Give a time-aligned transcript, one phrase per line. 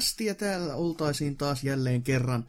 [0.00, 2.48] Pessikästiä täällä oltaisiin taas jälleen kerran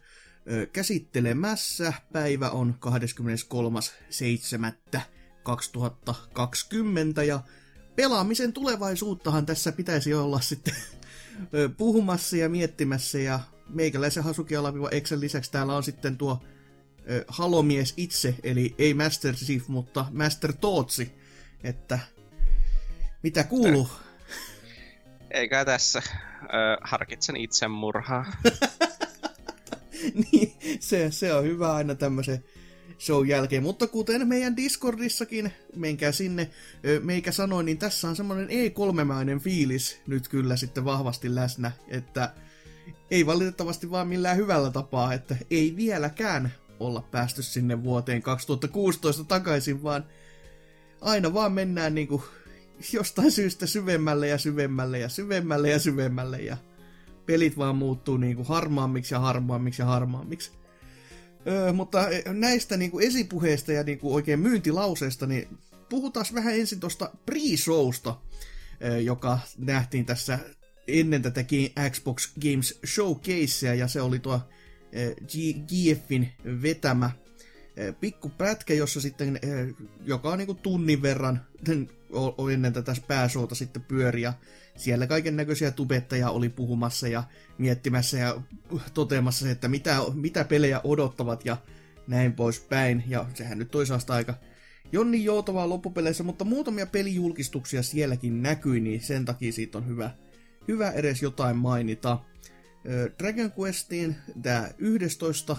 [0.52, 1.94] ö, käsittelemässä.
[2.14, 2.76] Päivä on
[7.18, 7.40] 23.7.2020 ja
[7.96, 10.76] pelaamisen tulevaisuuttahan tässä pitäisi olla sitten
[11.54, 13.40] ö, puhumassa ja miettimässä ja
[13.70, 14.54] meikäläisen Hasuki
[14.92, 16.44] Excel lisäksi täällä on sitten tuo
[17.10, 21.12] ö, halomies itse, eli ei Master Chief, mutta Master Tootsi,
[21.64, 22.00] että
[23.24, 23.90] mitä kuuluu?
[25.32, 26.02] Eikä tässä.
[26.44, 28.26] Ö, harkitsen itsemurhaa.
[30.32, 32.44] niin, se, se on hyvä aina tämmöisen
[33.00, 33.64] show jälkeen.
[33.64, 36.50] Mutta kuten meidän Discordissakin, menkää sinne,
[37.04, 42.34] meikä sanoi, niin tässä on semmoinen E3-mäinen fiilis nyt kyllä sitten vahvasti läsnä, että
[43.12, 49.84] ei valitettavasti vaan millään hyvällä tapaa, että ei vieläkään olla päästy sinne vuoteen 2016 takaisin,
[49.84, 50.06] vaan
[51.02, 52.24] aina vaan mennään niinku
[52.94, 56.58] jostain syystä syvemmälle ja syvemmälle ja syvemmälle ja syvemmälle ja
[57.26, 60.52] pelit vaan muuttuu niinku harmaammiksi ja harmaammiksi ja harmaammiksi.
[61.48, 65.58] Öö, mutta näistä niinku esipuheista ja niinku oikein myyntilauseista, niin
[65.90, 68.14] puhutaan vähän ensin tuosta pre-showsta,
[69.04, 70.40] joka nähtiin tässä
[70.88, 71.46] ennen tätä
[71.90, 74.40] Xbox Games Showcasea, ja se oli tuo
[75.68, 77.12] GFin vetämä
[78.00, 79.40] pikku pätkä, jossa sitten,
[80.06, 81.46] joka on niinku tunnin verran
[82.54, 84.34] ennen tätä pääsuota sitten pyöriä.
[84.76, 87.24] Siellä kaiken näköisiä tubettajia oli puhumassa ja
[87.58, 88.42] miettimässä ja
[88.94, 91.58] toteamassa että mitä, mitä pelejä odottavat ja
[92.08, 93.04] näin poispäin.
[93.08, 94.34] Ja sehän nyt toisaalta aika
[94.92, 100.12] Jonni joutavaa loppupeleissä, mutta muutamia pelijulkistuksia sielläkin näkyi, niin sen takia siitä on hyvä,
[100.68, 102.20] hyvä edes jotain mainita.
[103.20, 105.58] Dragon Questiin tämä 11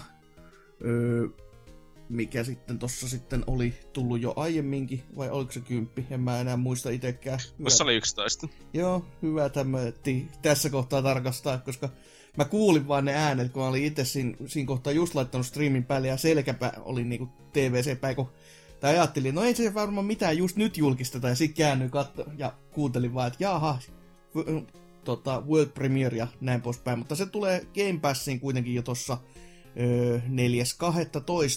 [2.13, 6.57] mikä sitten tossa sitten oli tullut jo aiemminkin, vai oliko se kymppi, en mä enää
[6.57, 7.39] muista itsekään.
[7.57, 8.47] Musta oli 11.
[8.73, 9.77] Joo, hyvä tämä
[10.41, 11.89] tässä kohtaa tarkastaa, koska
[12.37, 15.85] mä kuulin vaan ne äänet, kun mä olin itse siinä, siinä kohtaa just laittanut streamin
[15.85, 18.29] päälle ja selkäpä oli niinku TVC-päin, kun
[18.79, 22.53] tai ajattelin, no ei se varmaan mitään just nyt julkisteta, ja sitten käännyin katso ja
[22.71, 23.79] kuuntelin vaan, että jaha,
[25.03, 29.17] tota, World Premiere ja näin poispäin, mutta se tulee Game Passiin kuitenkin jo tossa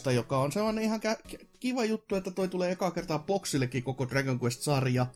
[0.07, 1.01] 4.12., joka on sellainen ihan
[1.61, 5.07] kiva juttu, että toi tulee eka kertaa boksillekin koko Dragon Quest-sarja,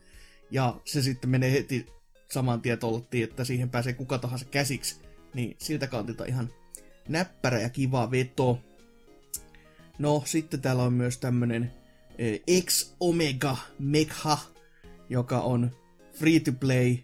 [0.51, 1.85] ja se sitten menee heti
[2.31, 2.79] saman tien
[3.23, 4.95] että siihen pääsee kuka tahansa käsiksi,
[5.33, 6.49] niin siltä kantilta ihan
[7.09, 8.59] näppärä ja kiva veto.
[9.99, 11.71] No, sitten täällä on myös tämmönen
[12.65, 14.37] X Omega Megha,
[15.09, 15.71] joka on
[16.13, 16.97] free-to-play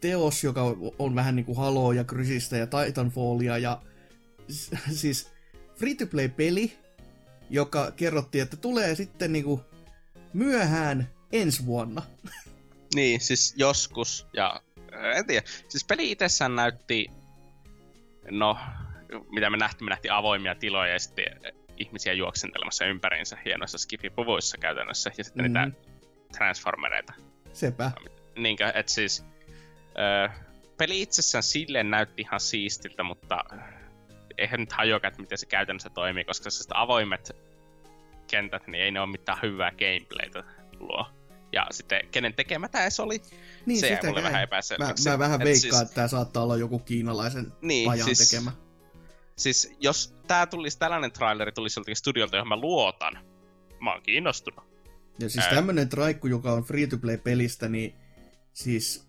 [0.00, 0.62] teos, joka
[0.98, 3.82] on vähän niin kuin Halo ja Crysistä ja Titanfallia ja
[4.92, 5.32] siis
[5.76, 6.78] free-to-play-peli,
[7.50, 9.64] joka kerrottiin, että tulee sitten niinku
[10.32, 12.02] myöhään ensi vuonna.
[12.94, 14.62] Niin, siis joskus, ja
[15.16, 17.06] en tiedä, siis peli itsessään näytti,
[18.30, 18.58] no,
[19.30, 21.24] mitä me nähtiin, me nähtiin avoimia tiloja ja sitten
[21.76, 25.64] ihmisiä juoksentelemassa ympäriinsä hienoissa skifipuvuissa käytännössä, ja sitten mm-hmm.
[25.64, 25.80] niitä
[26.38, 27.12] transformereita.
[27.52, 27.90] Sepä.
[28.36, 29.24] Niinkö, että siis,
[30.26, 30.30] ö,
[30.76, 33.44] peli itsessään silleen näytti ihan siistiltä, mutta
[34.38, 37.36] eihän nyt hajoka, että miten se käytännössä toimii, koska se avoimet
[38.26, 40.44] kentät, niin ei ne ole mitään hyvää gameplaytä
[40.80, 41.06] luo.
[41.52, 43.22] Ja sitten kenen tekemä tämä edes oli,
[43.66, 45.08] niin, se jäi mulle vähän epäselväksi.
[45.08, 48.52] Mä, mä vähän veikkaan, siis, että tämä saattaa olla joku kiinalaisen niin, pajan siis, tekemä.
[49.36, 53.18] Siis jos tää tulisi, tällainen traileri tulisi joltakin studiolta, johon mä luotan,
[53.80, 54.64] mä oon kiinnostunut.
[55.18, 57.94] Ja siis tämmönen traikku, joka on free-to-play-pelistä, niin
[58.52, 59.07] siis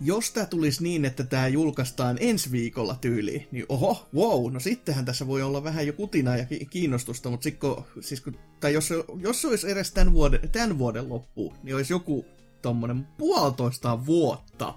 [0.00, 5.04] jos tämä tulisi niin, että tämä julkaistaan ensi viikolla tyyliin, niin oho, wow, no sittenhän
[5.04, 9.42] tässä voi olla vähän jo kutina ja kiinnostusta, mutta sikko, siis kun, tai jos, jos
[9.42, 12.26] se olisi edes tämän vuoden, tämän vuoden loppuun, niin olisi joku
[12.62, 14.74] tommonen puolitoista vuotta.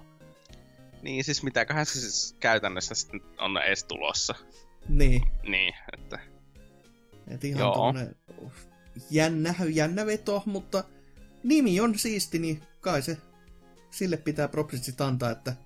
[1.02, 4.34] Niin, siis mitäköhän se siis käytännössä sitten on edes tulossa.
[4.88, 5.22] Niin.
[5.42, 6.18] Niin, että...
[7.28, 7.74] Et ihan Joo.
[7.74, 8.16] tommonen
[9.10, 10.84] jännä, jännä veto, mutta
[11.42, 13.18] nimi on siisti, niin kai se
[13.90, 15.56] sille pitää propsit antaa, että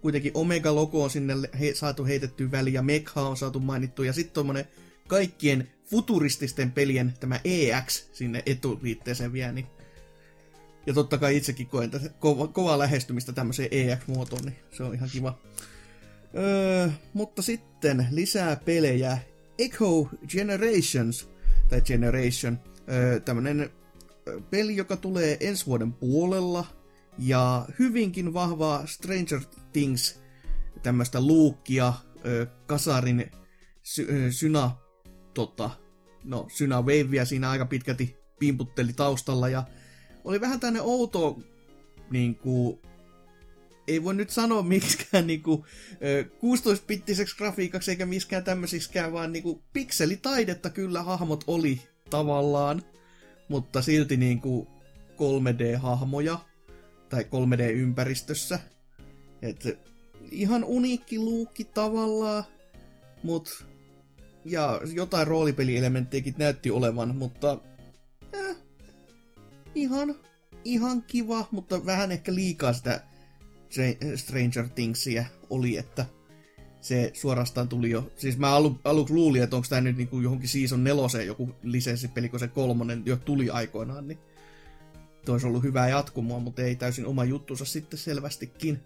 [0.00, 4.34] kuitenkin Omega-logo on sinne he, saatu heitetty väliin ja Mekha on saatu mainittu ja sitten
[4.34, 4.64] tuommoinen
[5.08, 9.66] kaikkien futurististen pelien tämä EX sinne etuliitteeseen vielä, niin
[10.86, 15.10] ja totta kai itsekin koen tätä kova, kovaa lähestymistä tämmöiseen EX-muotoon, niin se on ihan
[15.12, 15.38] kiva.
[16.36, 19.18] Öö, mutta sitten lisää pelejä.
[19.58, 21.28] Echo Generations,
[21.68, 22.58] tai Generation,
[22.92, 23.70] öö, tämmönen
[24.50, 26.66] peli, joka tulee ensi vuoden puolella,
[27.18, 29.40] ja hyvinkin vahvaa Stranger
[29.72, 30.20] Things
[30.82, 31.92] tämmöistä luukkia
[32.66, 33.30] kasarin
[33.82, 34.76] sy- syna
[35.34, 35.70] tota,
[36.24, 39.64] no, syna wavea siinä aika pitkälti pimputteli taustalla ja
[40.24, 41.38] oli vähän tänne outo
[42.10, 42.78] niin kuin,
[43.88, 45.66] ei voi nyt sanoa miksikään niinku,
[46.34, 51.80] 16-bittiseksi grafiikaksi eikä miskään tämmöisikään, vaan niinku, pikselitaidetta kyllä hahmot oli
[52.10, 52.82] tavallaan,
[53.48, 54.68] mutta silti niinku
[55.14, 56.38] 3D-hahmoja
[57.08, 58.58] tai 3D-ympäristössä.
[59.42, 59.78] Et
[60.30, 62.44] ihan uniikki luukki tavallaan,
[63.22, 63.66] mut
[64.44, 67.58] ja jotain roolipelielementtejäkin näytti olevan, mutta
[68.32, 68.56] eh,
[69.74, 70.14] ihan,
[70.64, 73.00] ihan kiva, mutta vähän ehkä liikaa sitä
[74.16, 76.06] Stranger Thingsia oli, että
[76.80, 80.48] se suorastaan tuli jo, siis mä alu, aluksi luulin, että onko tämä nyt niinku johonkin
[80.48, 84.18] season neloseen joku lisenssipeli, kun se kolmonen jo tuli aikoinaan, niin
[85.32, 88.80] olisi ollut hyvää jatkumoa, mutta ei täysin oma juttunsa sitten selvästikin.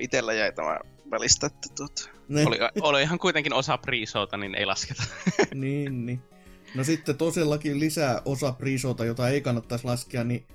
[0.00, 0.80] Itellä jäi tämä
[1.10, 2.10] välistä, että tuot,
[2.46, 5.02] oli, oli ihan kuitenkin osa priisoota, niin ei lasketa.
[5.54, 6.22] niin, niin.
[6.74, 10.46] No sitten tosellakin lisää osa priisoota, jota ei kannattaisi laskea, niin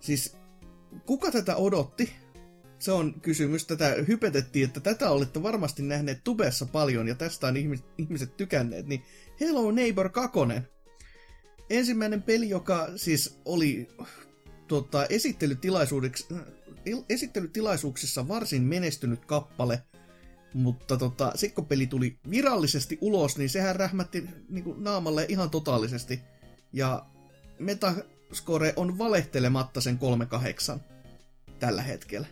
[0.00, 0.36] siis
[1.06, 2.12] kuka tätä odotti?
[2.78, 3.66] Se on kysymys.
[3.66, 8.86] Tätä hypetettiin, että tätä olette varmasti nähneet tubessa paljon ja tästä on ihmiset, ihmiset tykänneet.
[8.86, 9.02] Niin
[9.40, 10.38] Hello Neighbor 2.
[11.70, 13.88] Ensimmäinen peli, joka siis oli
[14.68, 15.06] tota,
[17.08, 19.82] esittelytilaisuuksissa varsin menestynyt kappale,
[20.54, 25.50] mutta tota, sitten kun peli tuli virallisesti ulos, niin sehän rähmätti niin kuin, naamalle ihan
[25.50, 26.20] totaalisesti.
[26.72, 27.06] Ja
[27.58, 29.98] Metascore on valehtelematta sen
[30.74, 30.80] 3.8
[31.58, 32.26] tällä hetkellä.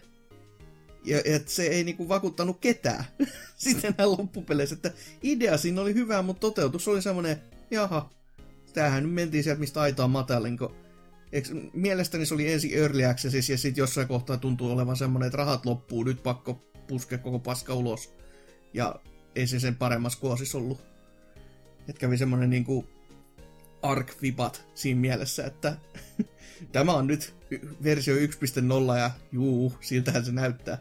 [1.04, 3.04] Ja et se ei niinku vakuuttanut ketään.
[3.56, 4.92] Sitten loppupeleissä, että
[5.22, 8.10] idea siinä oli hyvä, mutta toteutus oli semmoinen, jaha,
[8.72, 10.74] tämähän nyt mentiin sieltä, mistä aitaa matalinko.
[11.32, 15.36] Eikö, mielestäni se oli ensin Early Accessis ja sitten jossain kohtaa tuntuu olevan semmoinen, että
[15.36, 16.54] rahat loppuu, nyt pakko
[16.88, 18.14] puskea koko paska ulos.
[18.74, 18.94] Ja
[19.34, 20.80] ei se sen paremmassa kuosissa ollut.
[21.88, 22.86] Että kävi semmoinen niinku
[23.82, 25.76] arc-vipat siinä mielessä, että
[26.72, 27.34] tämä on nyt
[27.82, 30.78] versio 1.0 ja juu, siltähän se näyttää.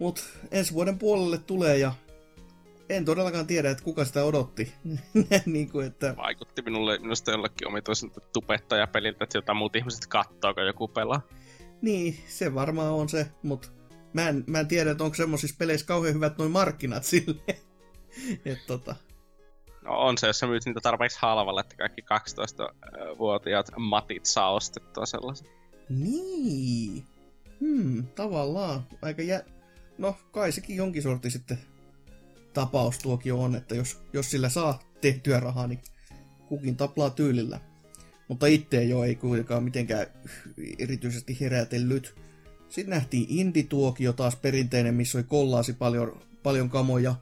[0.00, 1.94] Mut ensi vuoden puolelle tulee ja
[2.88, 4.72] en todellakaan tiedä, että kuka sitä odotti.
[5.46, 6.14] niin kuin, että...
[6.16, 11.22] Vaikutti minulle minusta jollakin omituiselta tubettajapeliltä, että jotain muut ihmiset kattoo, kun joku pelaa.
[11.82, 13.68] Niin, se varmaan on se, mutta
[14.12, 17.42] mä en, mä en tiedä, että onko semmoisissa peleissä kauhean hyvät noin markkinat sille.
[18.44, 18.96] Et, tota...
[19.82, 25.06] No on se, jos sä myyt niitä tarpeeksi halvalla, että kaikki 12-vuotiaat matit saa ostettua
[25.06, 25.48] sellaisen.
[25.88, 27.04] Niin.
[27.60, 28.86] Hmm, tavallaan.
[29.02, 29.42] Aika jä...
[29.98, 31.58] No, kai sekin jonkin sorti sitten
[32.56, 35.80] tapaus tuokio on, että jos, jos sillä saa tehtyä rahaa, niin
[36.48, 37.60] kukin taplaa tyylillä.
[38.28, 40.06] Mutta itse jo ei kuitenkaan mitenkään
[40.78, 42.14] erityisesti herätellyt.
[42.68, 47.14] Sitten nähtiin Indie-tuokio taas perinteinen, missä oli kollaasi paljon, paljon kamoja.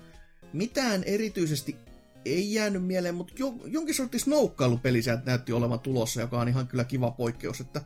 [0.53, 1.77] Mitään erityisesti
[2.25, 6.69] ei jäänyt mieleen, mutta jo, jonkin sortin snowkkailupeli sieltä näytti olevan tulossa, joka on ihan
[6.69, 7.61] kyllä kiva poikkeus.
[7.61, 7.83] Että,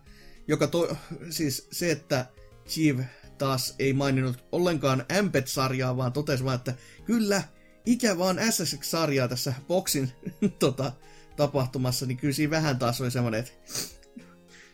[0.49, 0.97] joka to,
[1.31, 2.27] siis se, että
[2.69, 2.99] Chief
[3.39, 6.75] taas ei maininnut ollenkaan Amped-sarjaa, vaan totesi vaan, että
[7.05, 7.43] kyllä,
[7.87, 10.13] ikä vaan SSX-sarjaa tässä boksin
[10.59, 10.93] tota,
[11.37, 13.53] tapahtumassa, niin kyllä siinä vähän taas oli semmoinen, että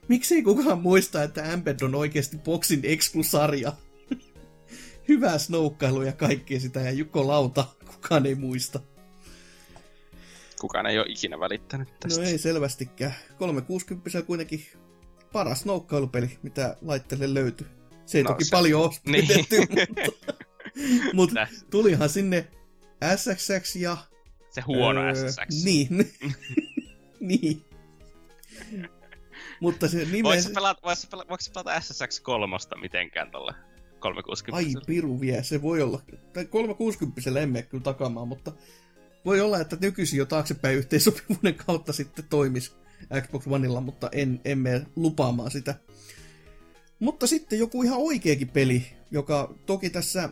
[0.09, 3.73] miksei kukaan muista, että Amped on oikeasti boksin Exclu-sarja.
[5.09, 8.81] Hyvää snoukkailu ja kaikkea sitä, ja Jukko Lauta, kukaan ei muista.
[10.61, 12.21] Kukaan ei ole ikinä välittänyt tästä.
[12.21, 13.15] No ei selvästikään.
[13.39, 14.67] 360 on kuitenkin
[15.33, 17.67] paras snoukkailupeli, mitä laitteelle löytyy.
[18.07, 18.51] Se ei no, toki se...
[18.51, 19.27] paljon ole niin.
[21.13, 22.49] mutta, mutta tulihan sinne
[23.17, 23.97] SXX ja...
[24.51, 25.65] Se huono öö, SSX.
[25.65, 25.89] Niin.
[27.21, 27.65] niin.
[29.61, 30.23] Mutta se nime...
[30.23, 30.81] Voiko pelata,
[31.11, 33.55] pelata, voiko pelata SSX 3 mitenkään tolle
[33.99, 34.57] 360?
[34.57, 36.03] Ai piru vie, se voi olla.
[36.33, 38.53] Tai 360 emme kyllä takaamaan, mutta
[39.25, 42.73] voi olla, että nykyisin jo taaksepäin yhteensopivuuden kautta sitten toimisi
[43.21, 45.75] Xbox Oneilla, mutta en, en mene lupaamaan sitä.
[46.99, 50.29] Mutta sitten joku ihan oikeakin peli, joka toki tässä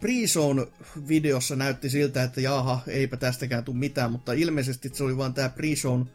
[0.00, 5.50] Pre-Zone-videossa näytti siltä, että jaha, eipä tästäkään tule mitään, mutta ilmeisesti se oli vain tämä
[5.56, 6.06] Pre-Zone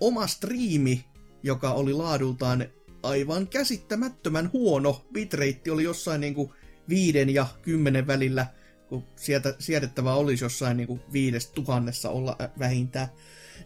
[0.00, 1.04] oma striimi,
[1.42, 2.66] joka oli laadultaan
[3.02, 5.06] aivan käsittämättömän huono.
[5.12, 6.54] Bitrate oli jossain niinku
[6.88, 8.46] viiden ja kymmenen välillä,
[8.88, 13.08] kun sieltä siedettävä olisi jossain niinku viides tuhannessa olla vähintään.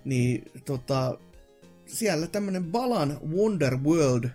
[0.04, 1.18] Niin tota,
[1.87, 4.30] siellä tämmönen Balan Wonder World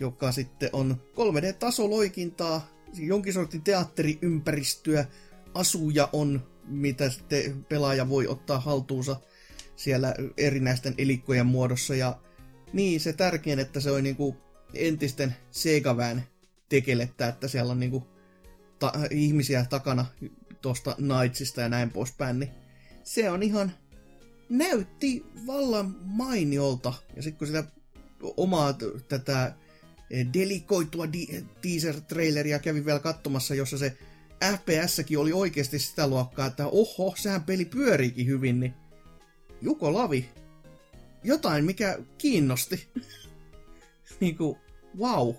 [0.00, 2.60] joka sitten on 3D-tasoloikintaa,
[2.94, 5.06] jonkin sortin teatteriympäristöä,
[5.54, 9.16] asuja on, mitä sitten pelaaja voi ottaa haltuunsa
[9.76, 11.94] siellä erinäisten elikkojen muodossa.
[11.94, 12.18] Ja
[12.72, 14.36] niin, se tärkein, että se on niinku
[14.74, 16.22] entisten Segaväen
[16.68, 18.06] tekelettä, että siellä on niinku
[18.78, 20.06] ta- ihmisiä takana
[20.62, 22.50] tuosta Knightsista ja näin poispäin, niin
[23.04, 23.72] se on ihan
[24.48, 26.94] näytti vallan mainiolta.
[27.16, 27.64] Ja sitten kun sitä
[28.36, 28.74] omaa
[29.08, 29.54] tätä
[30.10, 33.96] delikoitua di- teaser-traileria kävin vielä katsomassa, jossa se
[34.44, 38.74] FPS-säkin oli oikeasti sitä luokkaa, että oho, sehän peli pyöriikin hyvin, niin
[39.62, 40.28] Juko Lavi,
[41.24, 42.88] jotain mikä kiinnosti.
[44.20, 44.58] niinku,
[44.98, 45.34] wow.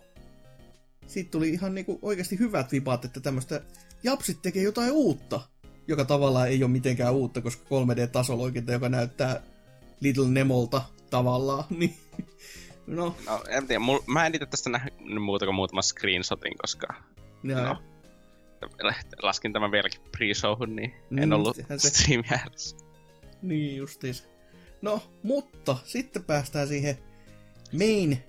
[1.07, 3.61] Siitä tuli ihan niinku oikeasti hyvät vipat, että tämmöistä
[4.03, 5.41] japsit tekee jotain uutta,
[5.87, 9.41] joka tavallaan ei ole mitenkään uutta, koska 3D-tasoloikinta, joka näyttää
[9.99, 11.97] Little Nemolta tavallaan, niin
[12.89, 13.15] no.
[13.25, 16.87] no en tiedä, mul, mä en itse tästä nähnyt muuta kuin muutama screenshotin, koska
[17.43, 17.77] no,
[19.21, 22.23] laskin tämän vieläkin pre-showhun, niin en mm, ollut stream
[23.41, 24.27] Niin justiis.
[24.81, 26.97] No, mutta sitten päästään siihen
[27.79, 28.23] main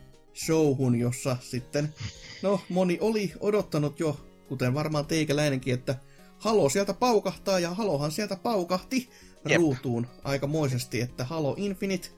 [0.44, 1.94] showhun, jossa sitten,
[2.42, 5.94] no moni oli odottanut jo, kuten varmaan teikäläinenkin, että
[6.38, 9.10] Halo sieltä paukahtaa, ja Halohan sieltä paukahti
[9.48, 9.58] Jep.
[9.58, 12.08] ruutuun aikamoisesti, että Halo Infinite,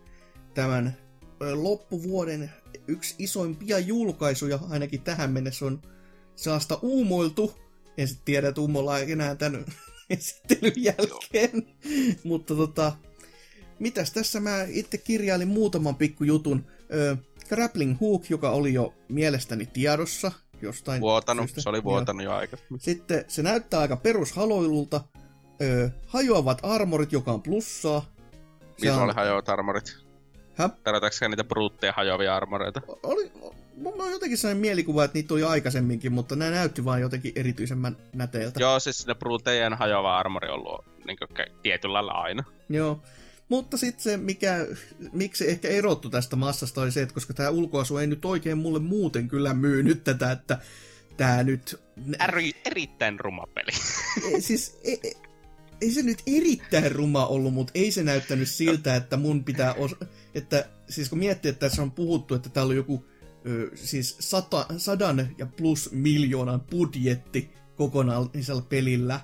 [0.55, 0.97] tämän
[1.55, 2.51] loppuvuoden
[2.89, 5.83] yksi isoimpia julkaisuja, ainakin tähän mennessä on
[6.37, 7.55] sellaista uumoiltu,
[7.99, 9.65] en sitten tiedä, että uumolla enää tämän
[10.11, 11.67] esittelyn jälkeen,
[12.25, 12.93] mutta tota,
[13.79, 16.67] mitäs tässä mä itse kirjailin muutaman pikkujutun.
[16.95, 17.17] Ö,
[17.49, 20.33] Grappling Hook, joka oli jo mielestäni tiedossa
[20.63, 21.61] jostain Vuotanut, syystä.
[21.61, 22.57] se oli vuotanut jo aika.
[22.79, 25.01] Sitten se näyttää aika perushaloilulta.
[25.63, 28.13] Ö, hajoavat armorit, joka on plussaa.
[28.91, 29.03] On...
[29.03, 30.02] oli hajoavat armorit?
[30.55, 30.71] Hä?
[31.29, 32.81] Niitä bruutteja hajoavia armoreita?
[33.03, 33.33] Oli,
[33.77, 37.97] mulla on jotenkin sellainen mielikuva, että niitä oli aikaisemminkin, mutta nämä näytti vain jotenkin erityisemmän
[38.13, 38.61] näteiltä.
[38.61, 41.19] Joo, siis ne bruutejen hajoava armori on ollut niin
[41.63, 42.45] tietyllä lailla aina.
[42.69, 43.03] Joo.
[43.49, 44.67] Mutta sitten se, mikä,
[45.13, 48.79] miksi ehkä erottu tästä massasta, oli se, että koska tämä ulkoasu ei nyt oikein mulle
[48.79, 50.59] muuten kyllä myynyt tätä, että
[51.17, 51.81] tämä nyt...
[52.29, 53.73] Eri, erittäin ruma peli.
[54.41, 55.17] siis ei,
[55.83, 59.73] ei se nyt erittäin ruma ollut, mutta ei se näyttänyt siltä, että mun pitää...
[59.73, 63.05] Os- että siis kun miettii, että tässä on puhuttu, että täällä on joku
[63.47, 69.21] ö, siis sata, sadan ja plus miljoonan budjetti kokonaisella pelillä,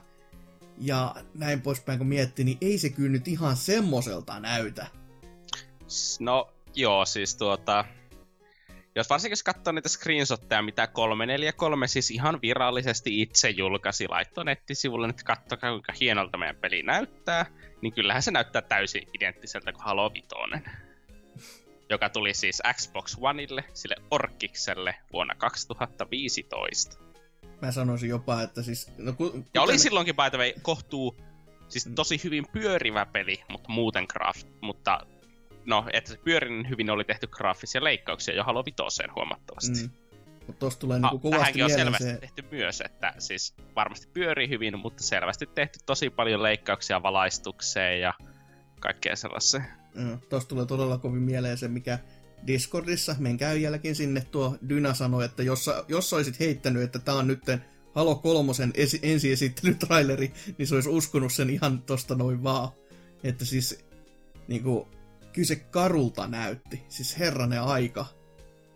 [0.81, 4.87] ja näin poispäin kun miettii, niin ei se kyllä nyt ihan semmoselta näytä.
[6.21, 7.85] No joo, siis tuota...
[8.99, 15.09] Jos varsinkin jos katsoo niitä screenshotteja, mitä 343 siis ihan virallisesti itse julkaisi, laittoi nettisivulle,
[15.09, 17.47] että katsokaa kuinka hienolta meidän peli näyttää,
[17.83, 20.28] niin kyllähän se näyttää täysin identtiseltä kuin Halo 5
[21.90, 26.99] joka tuli siis Xbox Oneille, sille Orkikselle vuonna 2015.
[27.62, 28.93] Mä sanoisin jopa, että siis...
[28.99, 29.47] No, ku, kuten...
[29.55, 31.17] Ja oli silloinkin by the way, kohtuu,
[31.69, 31.95] siis mm.
[31.95, 35.07] tosi hyvin pyörivä peli, mutta muuten graaf, mutta
[35.69, 39.83] no, että se pyörin hyvin oli tehty graafisia leikkauksia jo Halo 5 huomattavasti.
[39.83, 39.91] Mm.
[40.47, 42.19] Mutta tossa tulee niinku kovasti on selvästi se...
[42.19, 48.15] tehty myös, että siis varmasti pyörii hyvin, mutta selvästi tehty tosi paljon leikkauksia valaistukseen ja
[48.81, 49.65] kaikkea sellaiseen.
[49.95, 51.99] Mm, tuossa tulee todella kovin mieleen se, mikä
[52.47, 57.27] Discordissa, menkää jälkeen sinne, tuo Dyna sanoi, että jos, jos olisit heittänyt, että tämä on
[57.27, 62.69] nytten Halo kolmosen esi- ensiesittelytraileri, niin se olisi uskonut sen ihan tosta noin vaan.
[63.25, 63.85] Että siis,
[64.49, 64.89] niinku,
[65.33, 66.83] kyllä se karulta näytti.
[66.89, 68.07] Siis herranen aika.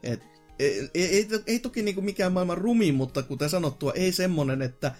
[0.03, 0.23] Et,
[0.59, 4.95] ei, ei, ei, ei toki niinku mikään maailman rumi, mutta kuten sanottua, ei semmonen, että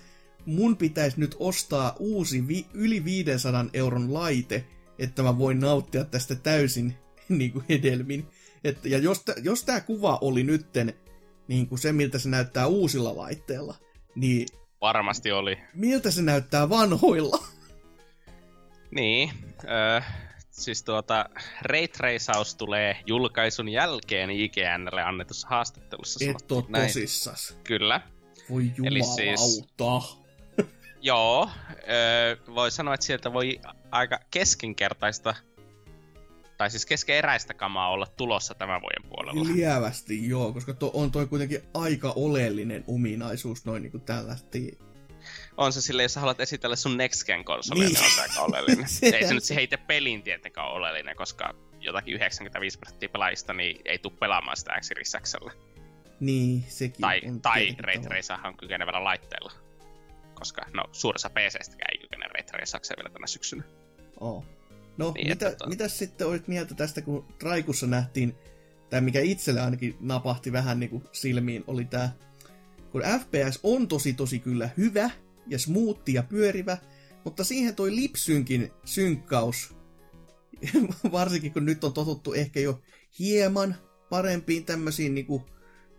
[0.47, 4.65] mun pitäisi nyt ostaa uusi vi, yli 500 euron laite,
[4.99, 6.97] että mä voin nauttia tästä täysin
[7.29, 8.27] niin kuin hedelmin.
[8.65, 10.95] Et, ja jos, jos tämä kuva oli nytten
[11.49, 13.75] niin kuin se, miltä se näyttää uusilla laitteilla,
[14.15, 14.47] niin...
[14.81, 15.59] Varmasti oli.
[15.75, 17.45] Miltä se näyttää vanhoilla?
[18.95, 19.31] Niin,
[19.65, 20.01] öö,
[20.53, 21.29] siis tuota,
[21.63, 26.25] Ray Traceaus tulee julkaisun jälkeen IGNlle annetussa haastattelussa.
[26.31, 27.57] Et tosissas.
[27.65, 28.01] Kyllä.
[28.51, 28.89] Voi jumalauta.
[28.89, 29.65] Eli siis,
[31.03, 31.51] joo,
[31.89, 35.35] öö, voi sanoa, että sieltä voi aika keskinkertaista
[36.59, 39.55] tai siis keskeeräistä kamaa olla tulossa tämän vuoden puolella.
[39.55, 44.59] Lievästi joo, koska to, on toi kuitenkin aika oleellinen ominaisuus noin niin kuin tällaista.
[45.57, 47.95] On se sille, jos haluat esitellä sun Next Gen konsolia, niin.
[47.95, 48.89] niin on aika oleellinen.
[49.01, 53.81] se ei se nyt se heitä pelin tietenkään oleellinen, koska jotakin 95 prosenttia pelaajista niin
[53.85, 54.91] ei tule pelaamaan sitä x
[56.21, 59.53] Niin, sekin Tai, tai Ray Tracerhan kykenevällä laitteella.
[60.35, 63.63] Koska, no, suuressa PC-stäkään ei kykene Ray Traceakseen vielä tänä syksynä.
[64.21, 64.45] Oh.
[64.97, 68.35] No, niin, mitä, että, mitä sitten olit mieltä tästä, kun Traikussa nähtiin,
[68.91, 72.11] tai mikä itselle ainakin napahti vähän niin kuin silmiin, oli tämä,
[72.91, 75.11] kun FPS on tosi tosi kyllä hyvä
[75.47, 76.79] ja smoothi ja pyörivä,
[77.25, 79.75] mutta siihen toi lipsynkin synkkaus,
[81.13, 82.81] varsinkin kun nyt on totuttu ehkä jo
[83.19, 83.77] hieman
[84.11, 85.43] parempiin tämmöisiin niin kuin,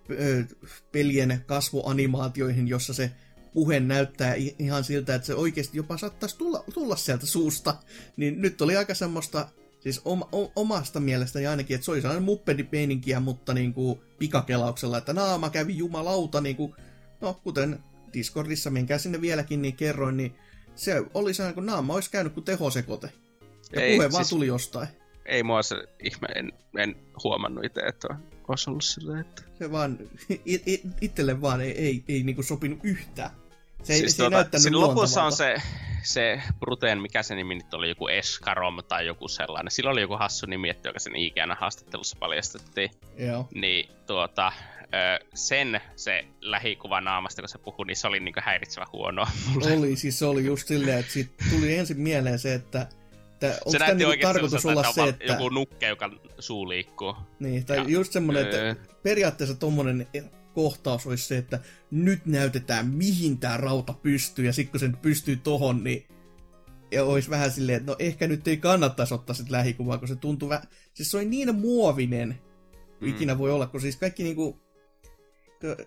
[0.10, 0.44] ö,
[0.92, 3.12] pelien kasvoanimaatioihin, jossa se
[3.54, 7.76] puhe näyttää ihan siltä, että se oikeasti jopa saattaisi tulla, tulla sieltä suusta,
[8.18, 9.50] niin nyt oli aika semmoista
[9.84, 14.98] Siis oma, o, omasta mielestäni ainakin, että se oli sellainen muppedipeininkiä, mutta niin kuin pikakelauksella,
[14.98, 16.74] että naama kävi jumalauta, niin kuin,
[17.22, 17.80] no kuten
[18.14, 20.36] Discordissa, minkä sinne vieläkin niin kerroin, niin
[20.76, 23.10] se oli sellainen, kun naama olisi käynyt kuin tehosekote.
[23.76, 24.88] Ja ei, puhe vaan siis, tuli jostain.
[25.26, 28.08] Ei mua se ihme, en, en huomannut itse, että
[28.48, 29.44] olisi ollut silleen, että...
[29.60, 29.98] Se vaan,
[30.46, 33.30] it, it, itselle vaan ei, ei, ei niin sopinut yhtään.
[33.84, 35.56] Se ei, siis se tuota, ei lopussa on se,
[36.04, 39.72] se Bruteen, mikä se nimi nyt oli, joku Eskarom tai joku sellainen.
[39.72, 42.92] Sillä oli joku hassu nimi, että joka sen IGN haastattelussa paljastettiin.
[43.18, 43.48] Joo.
[43.54, 44.52] Niin tuota,
[45.34, 49.26] sen se lähikuva naamasta, kun se puhui, niin se oli niin häiritsevä huono.
[49.78, 52.88] Oli, siis se oli just silleen, että siitä tuli ensin mieleen se, että
[53.48, 55.26] että onko tämä niinku tarkoitus olla se, että...
[55.26, 56.10] Joku nukke, joka
[56.40, 57.16] suu liikkuu.
[57.40, 60.08] Niin, tai ja, just semmoinen, että periaatteessa tommonen
[60.54, 61.60] kohtaus olisi se, että
[61.92, 66.08] nyt näytetään mihin tämä rauta pystyy, ja sitten kun se pystyy tohon, niin
[66.94, 70.16] ja olisi vähän silleen, että no ehkä nyt ei kannattaisi ottaa sit lähikuvaa, kun se
[70.16, 70.68] tuntuu vähän...
[70.94, 72.40] Siis se on niin muovinen,
[73.02, 73.08] mm.
[73.08, 74.60] ikinä voi olla, kun siis kaikki niinku...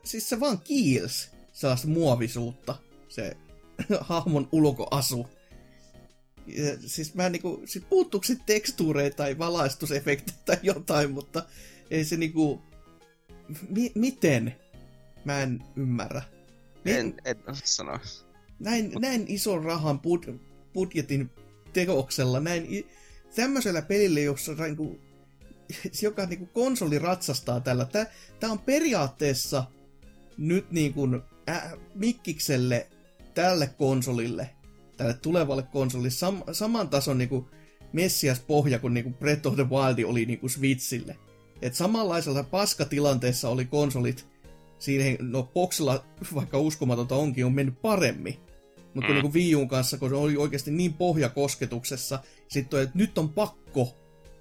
[0.04, 2.74] Siis se vaan kiils sellaista muovisuutta,
[3.08, 3.36] se
[4.00, 5.26] hahmon ulkoasu.
[6.46, 11.42] Ja, siis mä niinku, siis puuttuuko se tekstuureita tai valaistusefektejä tai jotain, mutta
[11.90, 12.62] ei se niinku,
[13.68, 14.54] mi- miten?
[15.24, 16.22] Mä en ymmärrä.
[16.84, 17.98] Mi- en, en sano.
[18.58, 19.02] Näin, Mut...
[19.02, 20.38] näin ison rahan bud-
[20.72, 21.30] budjetin
[21.72, 22.86] teoksella, näin i-
[23.34, 25.00] tämmöisellä pelillä, jossa niinku,
[26.02, 27.84] joka niinku konsoli ratsastaa tällä.
[27.84, 28.06] Tää,
[28.40, 29.64] tää on periaatteessa
[30.36, 31.08] nyt niinku,
[31.48, 32.86] äh, Mikkikselle
[33.34, 34.50] tälle konsolille,
[34.96, 37.48] tälle tulevalle konsolille, sam- saman tason niinku
[37.92, 41.16] Messias pohja kuin niinku Breath of the Wild oli niinku Switchille.
[41.62, 44.26] Et samanlaisella paskatilanteessa oli konsolit,
[44.78, 48.40] siihen, no boxilla, vaikka uskomatonta onkin, on mennyt paremmin.
[48.94, 49.14] Mutta mm.
[49.14, 53.96] niin Wii Uun kanssa, kun se oli oikeasti niin pohjakosketuksessa, sitten että nyt on pakko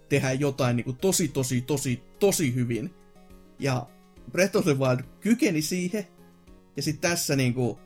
[0.10, 2.94] tehdä jotain niin kuin tosi, tosi, tosi, tosi hyvin.
[3.60, 3.88] Ja
[4.32, 6.08] Breath of the Wild kykeni siihen,
[6.76, 7.78] ja sitten tässä niin kuin,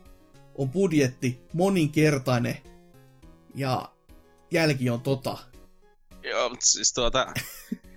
[0.56, 2.58] on budjetti moninkertainen,
[3.56, 3.92] ja
[4.52, 5.38] jälki on tota.
[6.24, 7.34] Joo, mutta siis tuota,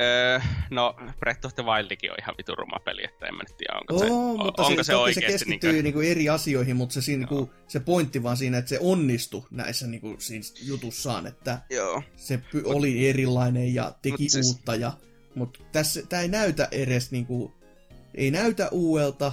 [0.00, 3.56] Öö, no, Breath of the Wildikin on ihan vitu ruma peli, että en mä nyt
[3.56, 5.20] tiedä, onko se, Oo, mutta onko se, se oikeasti...
[5.20, 5.82] Se keskittyy niinku...
[5.82, 9.86] Niinku eri asioihin, mutta se, siinä, niinku, se pointti vaan siinä, että se onnistui näissä
[9.86, 12.02] niinku, siinä jutussaan, että Joo.
[12.16, 12.74] se py- Mut...
[12.74, 14.46] oli erilainen ja teki Mut siis...
[14.46, 14.74] uutta.
[14.74, 14.92] Ja,
[15.34, 17.54] mutta tässä tämä ei näytä edes, niinku,
[18.14, 19.32] ei näytä uudelta,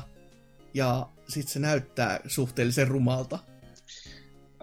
[0.74, 3.40] ja sitten se näyttää suhteellisen rumalta.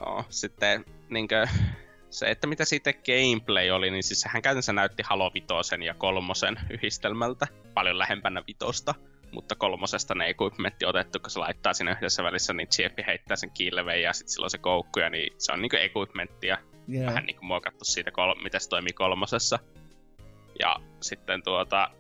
[0.01, 1.49] Joo, sitten niinkö,
[2.15, 6.57] se, että mitä siitä gameplay oli, niin siis sehän käytännössä näytti Halo Vitosen ja kolmosen
[6.71, 8.95] yhdistelmältä, paljon lähempänä vitosta,
[9.33, 13.51] mutta kolmosesta ne equipmentti otettu, kun se laittaa sinne yhdessä välissä, niin Chiepi heittää sen
[13.51, 16.59] kilveen ja sitten silloin se koukkuja, niin se on niinku equipmenttia,
[16.93, 17.07] yeah.
[17.07, 19.59] vähän niinku muokattu siitä, kol- miten se toimii kolmosessa.
[20.61, 21.91] Ja sitten tuota,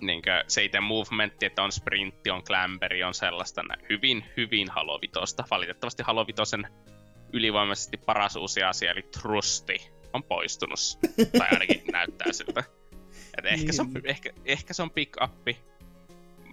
[0.00, 5.44] niin se itse movementti, että on sprintti, on clamberi, on sellaista hyvin, hyvin Halo Vitosta.
[5.50, 6.66] Valitettavasti Halo Vitosen
[7.32, 10.78] ylivoimaisesti paras uusi asia, eli trusti, on poistunut.
[11.38, 12.64] tai ainakin näyttää siltä.
[13.38, 14.06] Et ehkä, se on, niin.
[14.06, 15.56] ehkä, ehkä se on pick-uppi.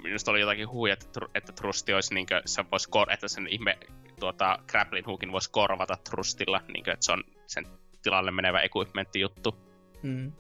[0.04, 3.78] Minusta oli jotakin huuja, että, että trusti olisi niinkö, se vois kor- että sen ihme
[4.20, 7.68] tuota, grappling hookin voisi korvata trustilla, niinkö, että se on sen
[8.02, 9.56] tilalle menevä equipmentti juttu.
[10.04, 10.32] Mm.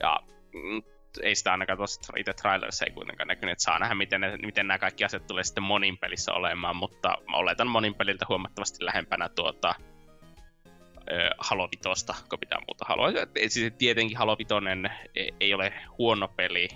[0.00, 0.20] Ja
[0.54, 0.82] mm,
[1.22, 4.66] ei sitä ainakaan tuossa itse trailerissa ei kuitenkaan näkynyt, että saa nähdä, miten, ne, miten
[4.66, 9.28] nämä kaikki asiat tulee sitten monin pelissä olemaan, mutta mä oletan monin peliltä huomattavasti lähempänä
[9.28, 9.74] tuota
[11.38, 13.12] Halo Vitosta, kun pitää muuta Halo.
[13.48, 16.68] Siis tietenkin Halo Vitoinen e, ei ole huono peli.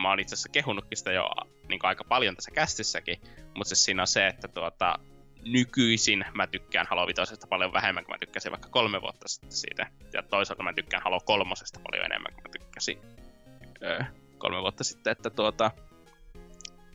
[0.00, 1.30] Mä oon itse asiassa kehunutkin sitä jo
[1.68, 3.20] niin aika paljon tässä kästissäkin,
[3.54, 4.98] mutta siis siinä on se, että tuota,
[5.44, 9.86] nykyisin mä tykkään Halo Vitosesta paljon vähemmän kuin mä tykkäsin vaikka kolme vuotta sitten siitä.
[10.12, 12.98] Ja toisaalta mä tykkään Halo kolmosesta paljon enemmän kuin mä tykkäsin
[14.38, 15.70] kolme vuotta sitten, että tuota,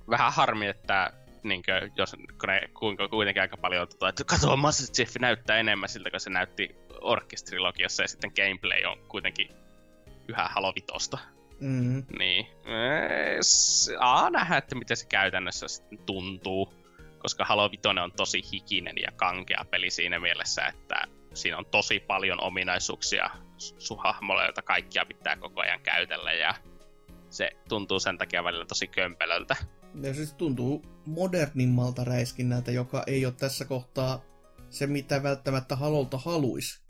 [0.09, 1.11] vähän harmi, että
[1.43, 5.57] niin kuin, jos kun ne kuinka kuitenkin aika paljon tuota, että katso, Master Chief näyttää
[5.57, 9.49] enemmän siltä, kun se näytti Orkestrilogiassa ja sitten gameplay on kuitenkin
[10.27, 11.17] yhä halovitosta.
[11.59, 12.05] Mm-hmm.
[12.19, 12.47] Niin.
[13.99, 16.73] A nähdä, että miten se käytännössä sitten tuntuu,
[17.19, 21.99] koska Halo Vitoinen on tosi hikinen ja kankea peli siinä mielessä, että siinä on tosi
[21.99, 26.55] paljon ominaisuuksia suhahmolle, joita kaikkia pitää koko ajan käytellä ja
[27.35, 29.55] se tuntuu sen takia välillä tosi kömpelöltä.
[30.01, 34.21] Ja se tuntuu modernimmalta räiskinnältä, joka ei ole tässä kohtaa
[34.69, 36.81] se, mitä välttämättä halolta haluis.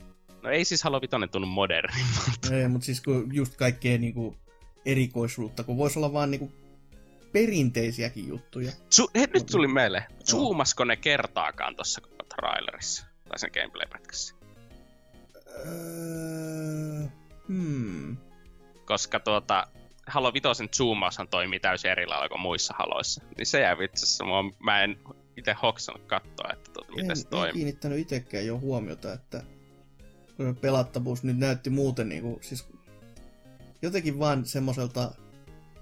[0.42, 2.54] No ei siis Halo 5 tunnu modernimmalta.
[2.54, 4.36] Ei, mutta siis kun just kaikkea niinku
[4.84, 6.52] erikoisuutta, kun voisi olla vaan niinku
[7.32, 8.72] perinteisiäkin juttuja.
[8.72, 10.04] Su- he, nyt tuli meille.
[10.24, 12.00] Zoomasko ne kertaakaan tuossa
[12.36, 13.06] trailerissa?
[13.28, 14.34] Tai sen gameplay-pätkässä?
[15.66, 17.06] Öö,
[17.48, 18.16] hmm.
[18.84, 19.66] Koska tuota,
[20.06, 23.22] Halo 5 zoomaushan toimii täysin eri lailla kuin muissa haloissa.
[23.36, 24.24] Niin se jää vitsessä.
[24.58, 24.98] Mä en
[25.36, 27.48] itse hoksannut katsoa, että tuota, miten en, se toimii.
[27.48, 29.42] En kiinnittänyt itsekään jo huomiota, että
[30.60, 32.68] pelattavuus nyt näytti muuten niin kuin, siis
[33.82, 35.12] jotenkin vaan semmoiselta,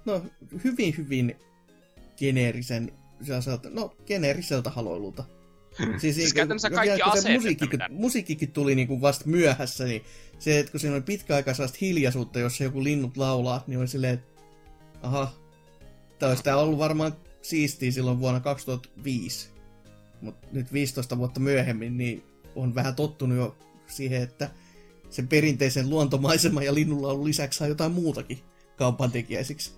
[0.05, 0.21] no
[0.63, 1.39] hyvin hyvin
[2.17, 2.91] geneerisen,
[3.69, 5.23] no geneeriseltä haloilulta.
[5.77, 10.03] Siis, siis niin käytännössä kaikki aseet, musiikkikin, musiikkikin tuli niin kuin vasta myöhässä, niin
[10.39, 13.87] se, että kun siinä oli pitkä aika sellaista hiljaisuutta, jos joku linnut laulaa, niin oli
[13.87, 14.41] silleen, että
[15.01, 15.33] aha,
[16.19, 19.49] tämä olisi tämä ollut varmaan siistiä silloin vuonna 2005.
[20.21, 22.23] Mutta nyt 15 vuotta myöhemmin, niin
[22.55, 23.57] on vähän tottunut jo
[23.87, 24.49] siihen, että
[25.09, 28.39] sen perinteisen luontomaiseman ja linnunlaulun lisäksi saa jotain muutakin
[28.75, 29.71] kaupantekijäisiksi.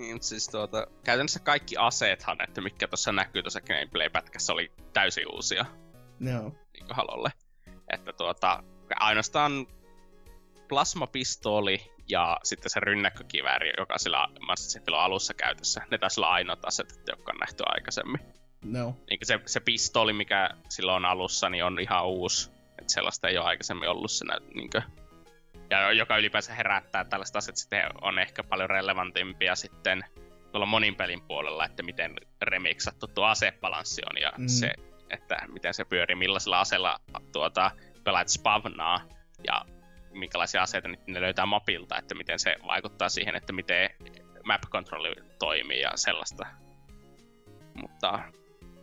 [0.00, 5.66] Niin, siis tuota, käytännössä kaikki aseethan, että mikä tuossa näkyy tuossa gameplay-pätkässä, oli täysin uusia.
[6.20, 6.52] Joo.
[6.72, 7.32] Niin halolle.
[7.92, 8.62] Että tuota,
[8.96, 9.66] ainoastaan
[10.68, 15.82] plasmapistooli ja sitten se rynnäkkökivääri, joka sillä Master alussa käytössä.
[15.90, 18.20] Ne taisi olla ainoat asetet, jotka on nähty aikaisemmin.
[18.64, 18.96] No.
[19.10, 22.50] Niin se, se pistooli, mikä silloin on alussa, niin on ihan uusi.
[22.78, 24.82] Että sellaista ei ole aikaisemmin ollut se niin kuin,
[25.70, 30.04] ja joka ylipäänsä herättää tällaista asiat sitten on ehkä paljon relevantimpia sitten
[30.52, 34.48] tuolla monin pelin puolella, että miten remiksattu tuo asebalanssi on ja mm.
[34.48, 34.72] se,
[35.10, 37.00] että miten se pyörii, millaisella aseella
[37.32, 37.70] tuota,
[38.04, 39.00] pelaat spavnaa
[39.46, 39.64] ja
[40.12, 43.90] minkälaisia aseita ne löytää mapilta, että miten se vaikuttaa siihen, että miten
[44.44, 46.46] map control toimii ja sellaista.
[47.74, 48.18] Mutta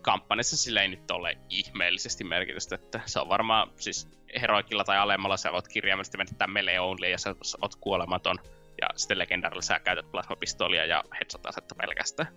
[0.01, 5.37] kampanjassa sillä ei nyt ole ihmeellisesti merkitystä, että se on varmaan siis heroikilla tai alemmalla
[5.37, 8.39] sä voit kirjaimellisesti menettää melee only ja sä oot kuolematon.
[8.81, 12.29] Ja sitten legendarilla sä käytät plasmapistoolia ja headshot-asetta pelkästään.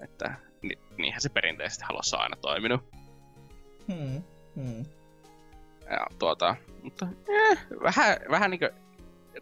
[0.00, 2.80] Että ni, niinhän se perinteisesti halossa on aina toiminut.
[3.92, 4.22] Hmm,
[4.56, 4.84] hmm.
[5.90, 8.68] Ja tuota, mutta eh, vähän, vähän niinku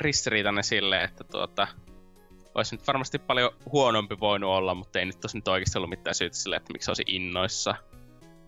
[0.00, 1.68] ristiriitainen silleen, että tuota,
[2.54, 6.14] olisi nyt varmasti paljon huonompi voinut olla, mutta ei nyt tosi nyt oikeasti ollut mitään
[6.14, 7.74] syytä sille, että miksi olisi innoissa.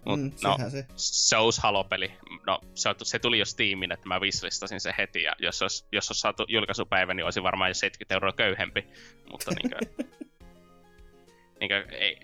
[0.06, 0.86] Mut, mm, no, se.
[0.96, 2.12] se halopeli.
[2.46, 6.10] No, se, se tuli jo Steamin, että mä wishlistasin se heti, ja jos olisi, jos
[6.10, 8.86] olisi saatu julkaisupäivä, niin olisi varmaan jo 70 euroa köyhempi.
[9.30, 9.78] Mutta niinkö,
[11.60, 12.20] niinkö, ei,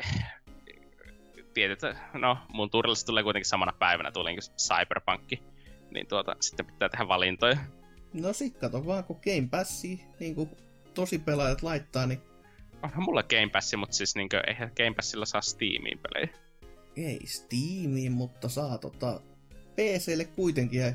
[1.54, 1.80] tietyt,
[2.14, 5.42] no mun turvallisuus tulee kuitenkin samana päivänä, tuli niin Cyberpunkki,
[5.90, 7.56] niin tuota, sitten pitää tehdä valintoja.
[8.12, 10.50] No sit kato vaan, kun Game Passi, niin kuin
[10.94, 12.20] tosi pelaajat laittaa, niin...
[12.82, 16.28] Onhan mulla Game Passi, mutta siis niinkö, eihän Game Passilla saa Steamiin pelejä.
[16.96, 19.20] Ei Steamiin, mutta saa tota
[19.74, 20.92] PClle kuitenkin ja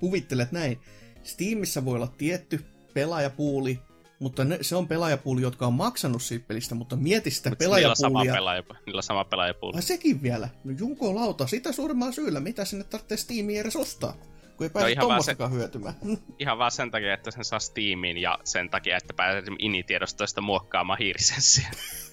[0.00, 0.80] kuvittelet näin.
[1.22, 3.78] Steamissa voi olla tietty pelaajapuuli,
[4.18, 8.22] mutta ne, se on pelaajapuuli, jotka on maksanut siitä pelistä, mutta mieti sitä Mut pelaajapuulia.
[8.22, 9.76] Niillä, pelaaja, niillä sama pelaajapuuli.
[9.76, 10.48] Ai sekin vielä.
[10.64, 12.40] No junko lauta, sitä suuremmalla syyllä.
[12.40, 14.12] Mitä sinne tarvitsee Steamia edes ostaa?
[14.56, 15.94] Kun ei pääse no tommostakaan se, hyötymään.
[16.38, 20.98] Ihan vaan sen takia, että sen saa Steamiin ja sen takia, että pääsee ini-tiedostoista muokkaamaan
[20.98, 21.70] hiirisenssiä.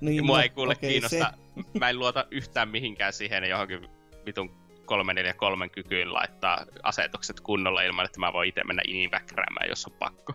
[0.00, 1.32] niin, Mua no, ei kuule okay, kiinnosta.
[1.56, 1.78] Se...
[1.78, 3.88] Mä en luota yhtään mihinkään siihen johonkin
[4.26, 4.50] vitun
[4.84, 10.34] 343 kykyyn laittaa asetukset kunnolla ilman, että mä voin itse mennä iniväkräämään, jos on pakko.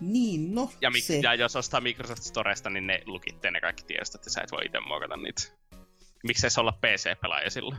[0.00, 1.20] Niin, no ja, mik- se...
[1.22, 4.64] ja jos ostaa Microsoft Storesta, niin ne lukitte ne kaikki tiedostot, että sä et voi
[4.64, 5.42] itse muokata niitä.
[6.24, 7.78] Miksei se olla PC-pelaaja silloin?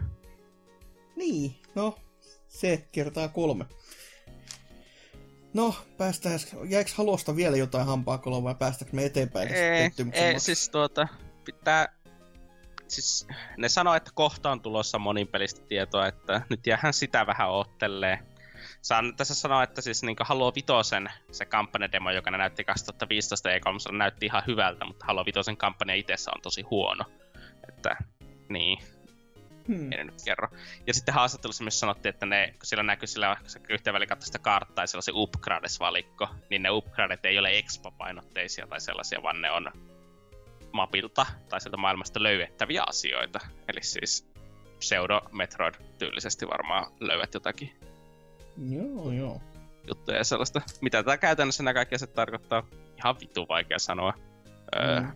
[1.16, 2.00] Niin, no,
[2.48, 3.66] se kertaa kolme.
[5.58, 6.40] No, päästään,
[6.70, 9.54] jäikö halosta vielä jotain hampaakoloa vai päästäänkö me eteenpäin?
[9.54, 11.08] Ei, ei siis tuota,
[11.46, 11.88] pitää,
[12.88, 17.50] siis ne sanoo, että kohta on tulossa monin pelistä tietoa, että nyt jäähän sitä vähän
[17.50, 18.20] oottelee.
[18.82, 23.92] Saan tässä sanoa, että siis niin Halo Vitosen se kampanjademo, joka ne näytti 2015 E3,
[23.92, 27.06] näytti ihan hyvältä, mutta Halo Vitosen kampanja itsessä on tosi huono.
[27.70, 27.98] Että
[28.50, 28.80] niin,
[29.68, 29.92] Hmm.
[29.92, 30.48] En nyt kerro.
[30.88, 33.38] Ja sitten haastattelussa myös sanottiin, että ne, kun siellä näkyy sillä
[33.70, 39.24] yhteen väliin sitä karttaa ja se upgrades-valikko, niin ne upgradet ei ole expo-painotteisia tai sellaisia,
[39.24, 39.72] vaan ne on
[40.72, 43.40] mapilta tai sieltä maailmasta löydettäviä asioita.
[43.68, 44.30] Eli siis
[44.80, 47.80] pseudo Metroid tyylisesti varmaan löydät jotakin.
[48.70, 49.42] Joo, joo.
[49.88, 50.62] Juttuja ja sellaista.
[50.82, 52.64] Mitä tämä käytännössä nämä kaikki se tarkoittaa?
[52.98, 54.14] Ihan vitu vaikea sanoa.
[54.76, 55.12] Öö, mm.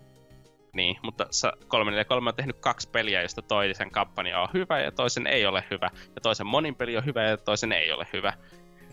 [0.71, 1.27] Öö, niin, mutta
[1.67, 5.89] 343 on tehnyt kaksi peliä, josta toisen kampanja on hyvä ja toisen ei ole hyvä.
[6.15, 8.33] Ja toisen monin peli on hyvä ja toisen ei ole hyvä.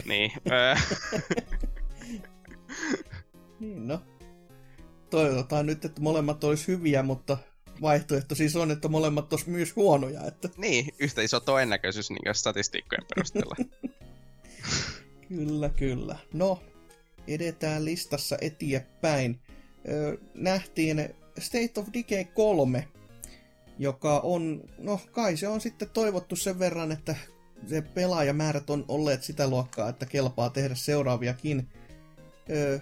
[0.05, 0.33] Niin,
[3.61, 4.01] niin no.
[5.11, 7.38] Toivotaan nyt, että molemmat olisi hyviä, mutta
[7.81, 10.25] vaihtoehto siis on, että molemmat olisi myös huonoja.
[10.25, 10.49] Että...
[10.57, 13.57] Niin, yhtä iso todennäköisyys niin statistiikkojen perusteella.
[15.29, 16.17] kyllä, kyllä.
[16.33, 16.62] No,
[17.29, 19.41] edetään listassa eteenpäin.
[19.88, 22.88] Öö, nähtiin State of Decay 3,
[23.79, 27.14] joka on, no kai se on sitten toivottu sen verran, että
[27.66, 31.68] se pelaajamäärät on olleet sitä luokkaa, että kelpaa tehdä seuraaviakin.
[32.51, 32.79] Öö,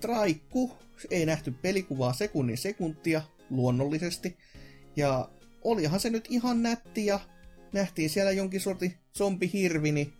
[0.00, 0.72] traikku,
[1.10, 4.36] ei nähty pelikuvaa sekunnin sekuntia, luonnollisesti.
[4.96, 5.28] Ja
[5.64, 7.20] olihan se nyt ihan nätti ja
[7.72, 10.12] nähtiin siellä jonkin sortin zombihirvi, niin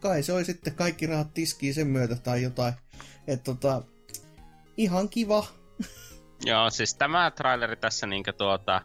[0.00, 2.74] kai se oli sitten kaikki rahat tiskiin sen myötä tai jotain.
[3.26, 3.82] Että tota,
[4.76, 5.46] ihan kiva.
[6.44, 8.82] Joo, siis tämä traileri tässä niinku tuota,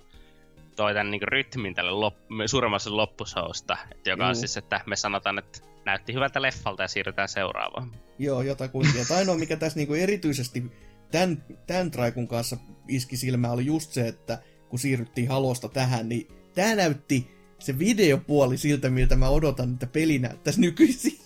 [0.75, 5.59] toi tämän niinku rytmin tälle lop- suuremmassa loppusousta, joka on siis, että me sanotaan, että
[5.85, 7.91] näytti hyvältä leffalta ja siirrytään seuraavaan.
[8.19, 8.99] Joo, jotakuinkin.
[8.99, 10.63] Ja ainoa, mikä tässä niinku erityisesti
[11.11, 12.57] tämän, tämän traikun kanssa
[12.87, 18.57] iski silmään, oli just se, että kun siirryttiin Halosta tähän, niin tämä näytti se videopuoli
[18.57, 21.19] siltä, miltä mä odotan, että peli näyttäisi nykyisin.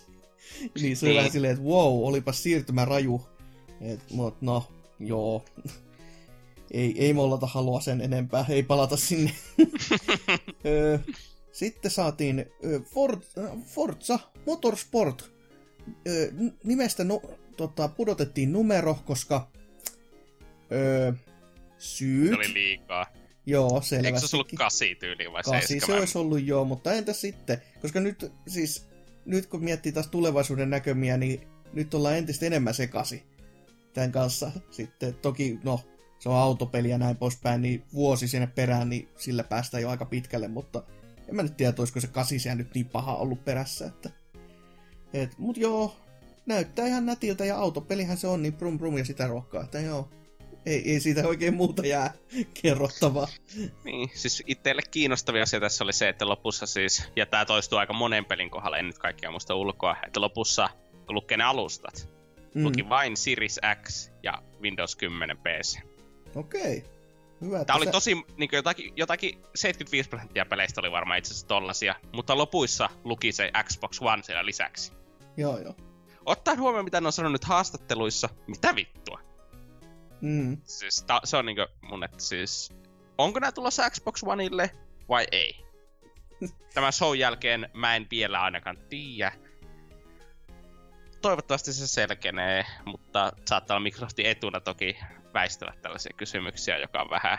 [0.81, 1.17] niin se oli niin.
[1.17, 3.27] vähän silleen, että wow, olipas siirtymä raju.
[3.81, 4.67] Et, mut no,
[4.99, 5.45] joo.
[6.71, 9.32] Ei, ei mollata halua sen enempää, ei palata sinne.
[11.52, 12.45] Sitten saatiin
[13.65, 15.34] Forza Motorsport.
[16.63, 17.21] Nimestä no,
[17.58, 19.52] tota, pudotettiin numero, koska
[20.71, 21.13] öö,
[21.78, 22.30] syyt...
[22.30, 23.06] Se oli liikaa.
[23.45, 24.08] Joo, selvästi.
[24.08, 27.62] Eikö se ollut kasi tyyli vai kasi se olisi ollut joo, mutta entä sitten?
[27.82, 28.88] Koska nyt siis,
[29.26, 33.23] nyt kun miettii taas tulevaisuuden näkömiä, niin nyt ollaan entistä enemmän sekasi
[33.93, 34.52] tämän kanssa.
[34.71, 35.80] Sitten toki, no,
[36.23, 40.05] se on autopeli ja näin poispäin, niin vuosi sinne perään, niin sillä päästään jo aika
[40.05, 40.83] pitkälle, mutta
[41.29, 44.09] en mä nyt tiedä, olisiko se kasi nyt niin paha ollut perässä, että...
[45.13, 45.95] Et, mut joo,
[46.45, 50.09] näyttää ihan nätiltä ja autopelihän se on, niin brum brum ja sitä ruokkaa, että joo,
[50.65, 52.13] ei, ei siitä oikein muuta jää
[52.62, 53.27] kerrottavaa.
[53.83, 57.93] Niin, siis itselle kiinnostavia asia tässä oli se, että lopussa siis, ja tämä toistuu aika
[57.93, 60.69] monen pelin kohdalla, en nyt kaikkia muista ulkoa, että lopussa
[61.09, 62.09] lukee ne alustat,
[62.55, 62.63] mm.
[62.63, 65.92] luki vain Series X ja Windows 10 PC.
[66.36, 66.78] Okei.
[66.78, 66.93] Okay.
[67.41, 67.91] Hyvä, Tämä oli sä...
[67.91, 73.32] tosi, niin jotakin, jotakin 75 prosenttia peleistä oli varmaan itse asiassa tollasia, mutta lopuissa luki
[73.32, 74.91] se Xbox One siellä lisäksi.
[75.38, 75.76] Joo, joo.
[76.26, 79.19] Ottaen huomioon, mitä ne on sanonut haastatteluissa, mitä vittua?
[80.22, 80.58] Mm.
[80.63, 82.74] Siis ta, se on niinku mun, että siis...
[83.17, 84.72] Onko nää tulossa Xbox Oneille
[85.10, 85.65] vai ei?
[86.74, 89.32] Tämän show jälkeen mä en vielä ainakaan tiedä.
[91.22, 94.98] Toivottavasti se selkenee, mutta saattaa olla Microsoftin etuna toki
[95.34, 97.38] väistävät tällaisia kysymyksiä, joka on vähän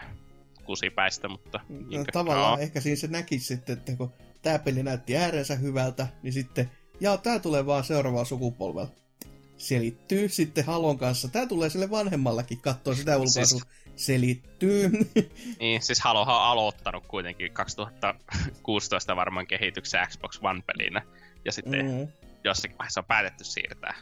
[0.65, 1.61] kusipäistä, mutta...
[1.69, 6.33] No, tavallaan ehkä siinä se näkisi sitten, että kun tämä peli näytti äärensä hyvältä, niin
[6.33, 8.89] sitten, ja tämä tulee vaan seuraavaan sukupolvella
[9.57, 11.29] selittyy sitten Halon kanssa.
[11.29, 13.45] Tää tulee sille vanhemmallakin katsoa sitä ulkoa.
[13.45, 13.65] Siis...
[13.97, 14.91] Selittyy.
[15.61, 21.03] niin, siis Halohan on aloittanut kuitenkin 2016 varmaan kehityksen Xbox One-pelinä.
[21.45, 22.09] Ja sitten mm-hmm.
[22.45, 23.95] jossakin vaiheessa on päätetty siirtää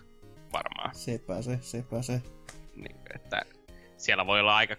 [0.53, 0.95] varmaan.
[0.95, 2.23] Sepä se, sepä se.
[2.77, 3.43] Niin, että
[4.03, 4.77] siellä voi olla aika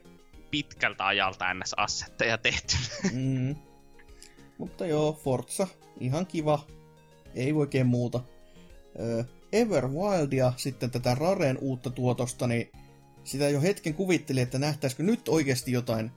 [0.51, 2.75] pitkältä ajalta NS-assetteja tehty.
[3.13, 3.55] mm.
[4.57, 5.67] Mutta joo, Forza,
[5.99, 6.67] ihan kiva.
[7.35, 8.19] Ei oikein muuta.
[9.51, 12.71] Everwildia, sitten tätä Raren uutta tuotosta, niin
[13.23, 16.11] sitä jo hetken kuvitteli, että nähtäisikö nyt oikeasti jotain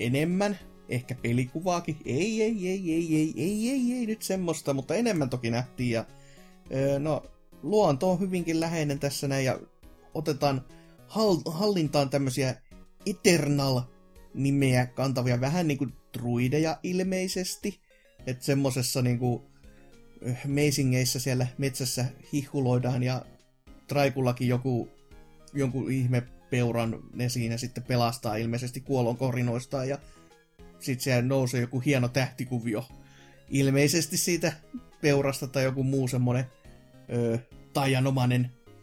[0.00, 0.58] enemmän,
[0.88, 1.96] ehkä pelikuvaakin.
[2.04, 5.90] Ei, ei, ei, ei, ei, ei, ei, ei, nyt semmoista, mutta enemmän toki nähtiin.
[5.90, 6.04] Ja,
[6.98, 7.22] no,
[7.62, 9.58] luonto on hyvinkin läheinen tässä näin, ja
[10.14, 10.64] otetaan
[11.08, 12.54] hall- hallintaan tämmöisiä
[13.06, 17.80] Eternal-nimeä kantavia, vähän niin kuin druideja ilmeisesti.
[18.26, 19.50] Että semmosessa niinku
[20.46, 23.24] meisingeissä siellä metsässä hihuloidaan ja
[23.86, 24.88] Traikullakin joku,
[25.54, 29.98] jonkun ihme peuran ne siinä sitten pelastaa ilmeisesti kuolon korinoistaan ja
[30.78, 32.84] sitten siellä nousee joku hieno tähtikuvio
[33.50, 34.52] ilmeisesti siitä
[35.00, 36.44] peurasta tai joku muu semmonen
[37.12, 37.38] öö,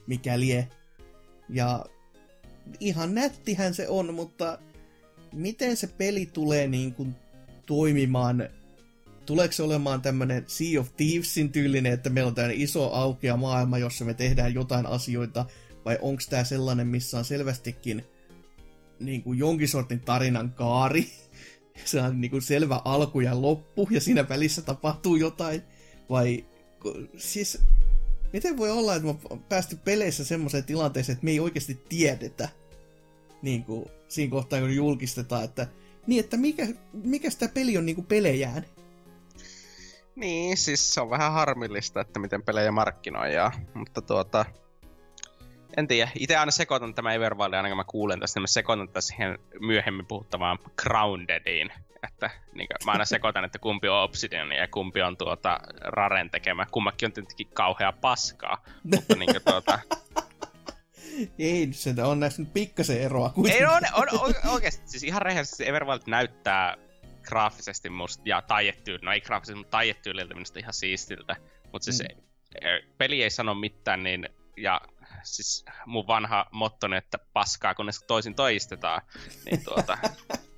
[0.08, 0.68] mikä lie.
[1.50, 1.86] Ja
[2.80, 4.60] ihan nättihän se on, mutta
[5.34, 7.16] miten se peli tulee niin kuin
[7.66, 8.50] toimimaan?
[9.26, 13.78] Tuleeko se olemaan tämmöinen Sea of Thievesin tyylinen, että meillä on tämmöinen iso aukea maailma,
[13.78, 15.46] jossa me tehdään jotain asioita,
[15.86, 18.06] vai onko tämä sellainen, missä on selvästikin
[19.00, 21.12] niin kuin jonkin sortin tarinan kaari,
[21.86, 25.62] se on niin kuin selvä alku ja loppu, ja siinä välissä tapahtuu jotain,
[26.10, 26.46] vai
[27.18, 27.62] siis
[28.36, 32.50] miten voi olla, että on päästy peleissä semmoiseen tilanteeseen, että me ei oikeasti tiedetä,
[33.42, 35.68] niin kuin siinä kohtaa, kun julkistetaan, että
[36.08, 38.66] niin, että mikä, mikä sitä peli on niin kuin pelejään.
[40.16, 44.46] Niin, siis se on vähän harmillista, että miten pelejä markkinoidaan, mutta tuota...
[45.78, 48.90] En tiedä, itse aina sekoitan tämä Everwilde, aina kun mä kuulen tästä, niin mä sekoitan
[48.90, 51.74] tästä siihen myöhemmin puhuttavaan Groundediin.
[52.04, 56.30] Että niin kuin, mä aina sekoitan, että kumpi on Obsidian ja kumpi on tuota Raren
[56.30, 56.66] tekemä.
[56.72, 59.80] Kummakin on tietenkin kauhea paskaa, mutta niin kuin, tuota...
[61.40, 63.62] Ei, se on näissä nyt pikkasen eroa kuitenkin.
[63.62, 66.78] Ei, on, on, on oikeasti, siis ihan rehellisesti Everwild näyttää
[67.22, 71.36] graafisesti musta, ja taietyyli, no ei graafisesti, mutta taietyyliltä minusta ihan siistiltä.
[71.72, 72.22] Mutta siis mm.
[72.98, 74.82] peli ei sano mitään, niin, ja
[75.26, 79.02] siis mun vanha mottoni, että paskaa, kunnes toisin toistetaan.
[79.46, 79.98] Niin tuota...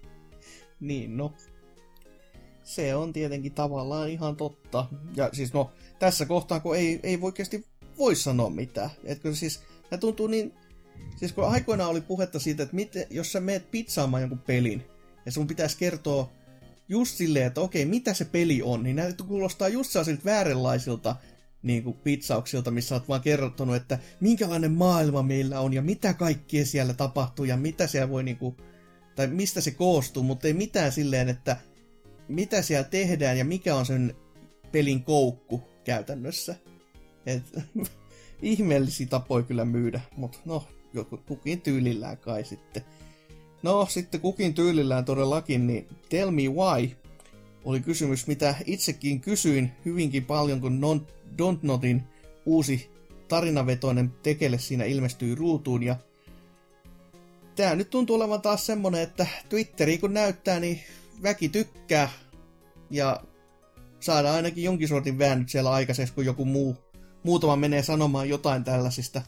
[0.79, 1.33] niin, no.
[2.63, 4.85] Se on tietenkin tavallaan ihan totta.
[5.15, 8.89] Ja siis no, tässä kohtaa, kun ei, ei oikeasti voi sanoa mitään.
[9.03, 10.53] Etkö siis, tämä tuntuu niin...
[11.15, 14.85] Siis kun aikoinaan oli puhetta siitä, että miten, jos sä meet pizzaamaan jonkun pelin,
[15.25, 16.29] ja sun pitäisi kertoa
[16.89, 21.15] just silleen, että okei, mitä se peli on, niin näitä kuulostaa just sellaisilta vääränlaisilta
[21.67, 26.65] niin kuin pizzauksilta, missä olet vaan kertonut, että minkälainen maailma meillä on ja mitä kaikkea
[26.65, 28.57] siellä tapahtuu ja mitä siellä voi niin kuin,
[29.15, 31.57] tai mistä se koostuu, mutta ei mitään silleen, että
[32.27, 34.15] mitä siellä tehdään ja mikä on sen
[34.71, 36.55] pelin koukku käytännössä.
[37.25, 37.43] Et,
[38.41, 40.67] ihmeellisiä tapoja kyllä myydä, mutta no,
[41.27, 42.83] kukin tyylillään kai sitten.
[43.63, 46.89] No, sitten kukin tyylillään todellakin, niin Tell Me Why
[47.65, 51.07] oli kysymys, mitä itsekin kysyin hyvinkin paljon, kun non,
[51.41, 52.03] Don't Notin
[52.45, 52.91] uusi
[53.27, 55.95] tarinavetoinen tekele siinä ilmestyi ruutuun, ja
[57.55, 60.79] tää nyt tuntuu olevan taas semmonen, että Twitteri kun näyttää, niin
[61.23, 62.09] väki tykkää,
[62.89, 63.23] ja
[63.99, 66.77] saada ainakin jonkin sortin väännyt siellä aikaiseksi, kun joku muu,
[67.23, 69.21] muutama menee sanomaan jotain tällaisista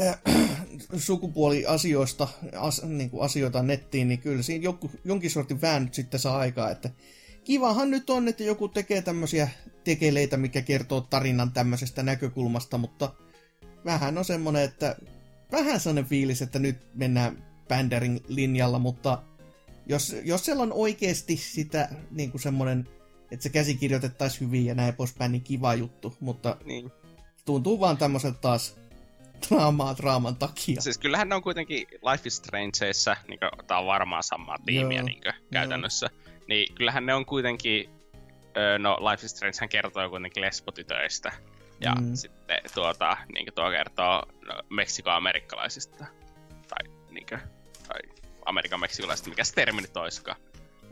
[0.00, 0.20] äh,
[0.96, 6.38] sukupuoliasioista, as, niin kuin asioita nettiin, niin kyllä siinä joku, jonkin sortin väännyt sitten saa
[6.38, 6.90] aikaa, että
[7.44, 9.48] kivahan nyt on, että joku tekee tämmöisiä
[9.84, 13.12] tekeleitä, mikä kertoo tarinan tämmöisestä näkökulmasta, mutta
[13.84, 14.96] vähän on semmonen, että
[15.52, 19.22] vähän sellainen fiilis, että nyt mennään Panderin linjalla, mutta
[19.86, 22.88] jos, jos siellä on oikeasti sitä niin kuin semmoinen,
[23.30, 26.92] että se käsikirjoitettaisiin hyvin ja näin poispäin, niin kiva juttu, mutta niin.
[27.44, 28.76] tuntuu vaan tämmöiseltä taas
[29.48, 30.80] draamaa draaman takia.
[30.80, 35.02] Siis kyllähän ne on kuitenkin Life is Strangeissa, niin kuin, tää on varmaan samaa tiimiä
[35.02, 36.10] niin kuin, käytännössä,
[36.48, 37.90] niin kyllähän ne on kuitenkin,
[38.78, 41.32] no Life is Strange hän kertoo kuitenkin lesbotytöistä,
[41.80, 42.14] ja mm.
[42.14, 46.06] sitten tuota, niin tuo kertoo no, meksikoamerikkalaisista,
[46.68, 47.40] tai niin kuin,
[47.88, 48.00] tai
[48.46, 50.40] Amerikan meksikolaisista, mikä se termi nyt olisikaan,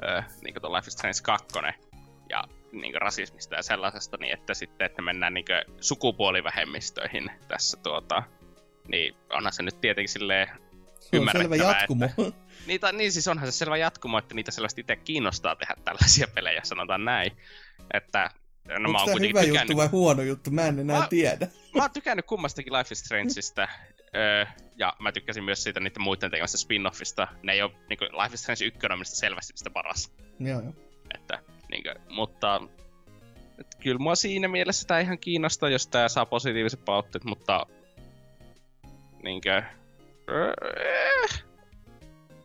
[0.02, 1.46] öö, niin kuin tuo Life is Strange 2,
[2.28, 5.44] ja niin rasismista ja sellaisesta, niin että sitten, että mennään niin
[5.80, 8.22] sukupuolivähemmistöihin tässä tuota,
[8.88, 10.48] niin onhan se nyt tietenkin silleen
[11.10, 12.04] se on selvä jatkumo.
[12.04, 12.22] Että,
[12.66, 16.26] niin, ta, niin siis onhan se selvä jatkumo, että niitä selvästi itse kiinnostaa tehdä tällaisia
[16.34, 17.32] pelejä, sanotaan näin.
[17.94, 18.30] Että
[18.68, 19.54] No, Onko tämä hyvä tykännyt...
[19.54, 20.50] juttu vai huono juttu?
[20.50, 21.48] Mä en enää mä, tiedä.
[21.74, 23.68] Mä oon tykännyt kummastakin Life is Strangeista.
[24.16, 27.28] öö, ja mä tykkäsin myös siitä niiden muiden tekemästä spin-offista.
[27.42, 30.12] Ne ei ole, niin kuin, Life is Strange 1 on mistä selvästi sitä paras.
[30.40, 30.72] Joo, joo.
[31.14, 31.38] Että,
[31.70, 32.60] niin kuin, mutta
[33.58, 37.66] että kyllä mua siinä mielessä tämä ihan kiinnostaa, jos tämä saa positiiviset palautteet, mutta
[39.22, 39.62] niinkö, öö,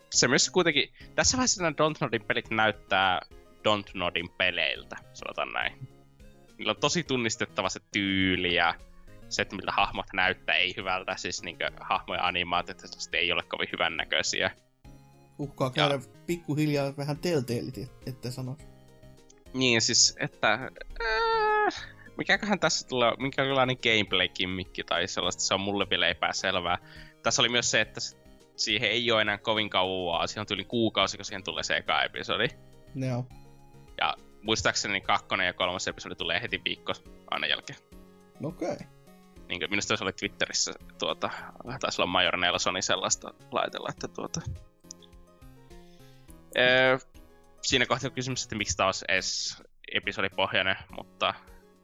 [0.09, 3.21] se myös kuitenkin, tässä vaiheessa nämä Don't Nodin pelit näyttää
[3.55, 5.87] Don't Nodin peleiltä, sanotaan näin.
[6.57, 8.75] Niillä on tosi tunnistettava se tyyli ja
[9.29, 11.15] se, että miltä hahmot näyttää, ei hyvältä.
[11.17, 12.81] Siis niinkö hahmoja animaatiot
[13.13, 14.51] ei ole kovin hyvän näköisiä.
[15.39, 16.01] Uhkaa käydä ja...
[16.27, 18.59] pikkuhiljaa vähän telteelit, että sanois.
[19.53, 20.53] Niin, siis, että...
[20.53, 21.87] Äh,
[22.17, 26.77] mikäköhän tässä tulee, minkälainen gameplay-kimmikki tai sellaista, se on mulle vielä epäselvää.
[27.23, 27.99] Tässä oli myös se, että
[28.55, 32.03] siihen ei ole enää kovin kauaa, siihen on yli kuukausi, kun siihen tulee se eka
[32.03, 32.47] episodi.
[32.95, 33.25] Joo.
[33.97, 36.93] Ja muistaakseni kakkonen ja kolmas episodi tulee heti viikko
[37.31, 37.79] aina jälkeen.
[38.43, 38.73] Okei.
[38.73, 38.87] Okay.
[39.47, 41.29] Niin kuin minusta se oli Twitterissä, tuota,
[41.79, 44.41] taisi olla Major Nelsoni sellaista laitella, että tuota...
[46.57, 46.97] Öö,
[47.61, 51.33] siinä kohtaa kysymys, että miksi taas edes episodipohjainen, mutta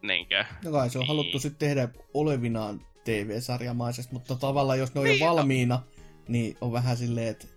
[0.02, 0.46] niinkö...
[0.63, 1.08] No kai se on niin.
[1.08, 6.04] haluttu sitten tehdä olevinaan TV-sarjamaisesti, mutta tavallaan jos ne on niin, jo valmiina, no.
[6.28, 7.47] niin on vähän silleen, että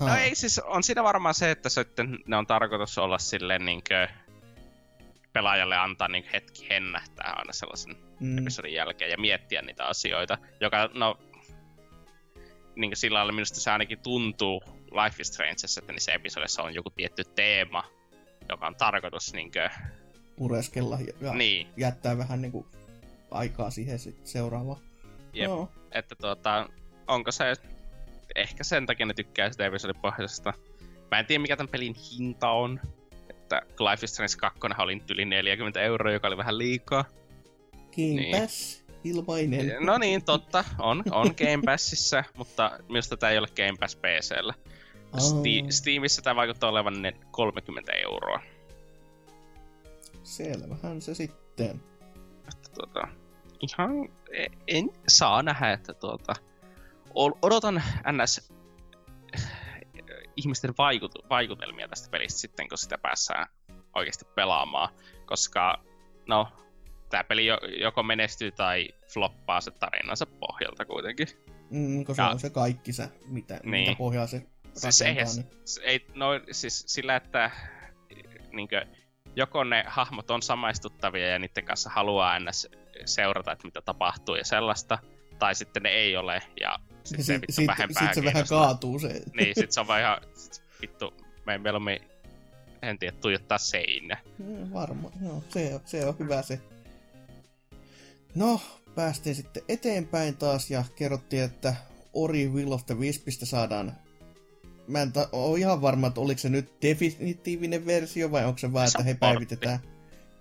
[0.00, 0.08] Ha.
[0.08, 4.08] No ei siis, on siinä varmaan se, että sitten ne on tarkoitus olla silleen niinkö
[5.32, 8.38] pelaajalle antaa niin hetki hennähtää aina sellaisen mm.
[8.38, 11.18] episodin jälkeen ja miettiä niitä asioita, joka no
[12.76, 16.90] niin sillä lailla minusta se ainakin tuntuu Life is Strangeissa, että niissä episodissa on joku
[16.90, 17.84] tietty teema,
[18.48, 19.70] joka on tarkoitus niinkö...
[20.36, 21.66] Pureskella ja niin.
[21.76, 22.66] jättää vähän niinku
[23.30, 24.80] aikaa siihen sit seuraavaan.
[25.32, 25.68] Jep, no.
[25.92, 26.68] että tuota,
[27.06, 27.44] onko se
[28.36, 30.52] ehkä sen takia ne tykkää sitä episodipohjaisesta.
[31.10, 32.80] Mä en tiedä mikä tämän pelin hinta on.
[33.28, 37.04] Että Life is Strange 2 oli yli 40 euroa, joka oli vähän liikaa.
[37.72, 38.40] Game niin.
[38.40, 39.76] Pass, ilmainen.
[39.80, 40.64] No niin, totta.
[40.78, 44.54] On, on Game Passissa, mutta minusta tämä ei ole Game Pass PCllä.
[45.12, 45.20] Oh.
[45.20, 46.94] Sti- Steamissa tämä vaikuttaa olevan
[47.30, 48.40] 30 euroa.
[50.22, 51.82] Selvähän se sitten.
[52.54, 53.08] Että tuota,
[53.60, 56.34] ihan e- en saa nähdä, että tuota,
[57.42, 57.82] odotan
[58.12, 58.52] ns
[60.36, 63.46] ihmisten vaikut- vaikutelmia tästä pelistä sitten, kun sitä päässään
[63.94, 64.88] oikeasti pelaamaan.
[65.26, 65.84] Koska,
[66.28, 66.48] no,
[67.10, 67.46] tämä peli
[67.80, 71.28] joko menestyy tai floppaa se tarinansa pohjalta kuitenkin.
[71.70, 73.88] Mm, koska se on se kaikki se, mitä, niin.
[73.88, 75.46] mitä pohjaa se siis ei, niin.
[75.82, 77.50] ei, no siis sillä, että
[78.52, 78.86] niinkö,
[79.36, 82.50] joko ne hahmot on samaistuttavia ja niiden kanssa haluaa aina
[83.06, 84.98] seurata, että mitä tapahtuu ja sellaista,
[85.38, 89.22] tai sitten ne ei ole, ja sitten se vittu vähempää Sitten se vähän kaatuu se.
[89.36, 90.18] Niin, sitten se on vaan ihan,
[90.80, 91.14] vittu,
[91.46, 92.00] me mieluummin,
[92.82, 94.18] en tiedä, tuijottaa seinä.
[94.38, 96.60] Mm, varmaan, joo, se, se on hyvä se.
[98.34, 98.60] No,
[98.94, 101.74] päästiin sitten eteenpäin taas ja kerrottiin, että
[102.12, 103.92] Ori Will of the Wispistä saadaan
[104.90, 108.72] mä en ta- ole ihan varma, että oliko se nyt definitiivinen versio vai onko se
[108.72, 109.78] vaan, että he päivitetään.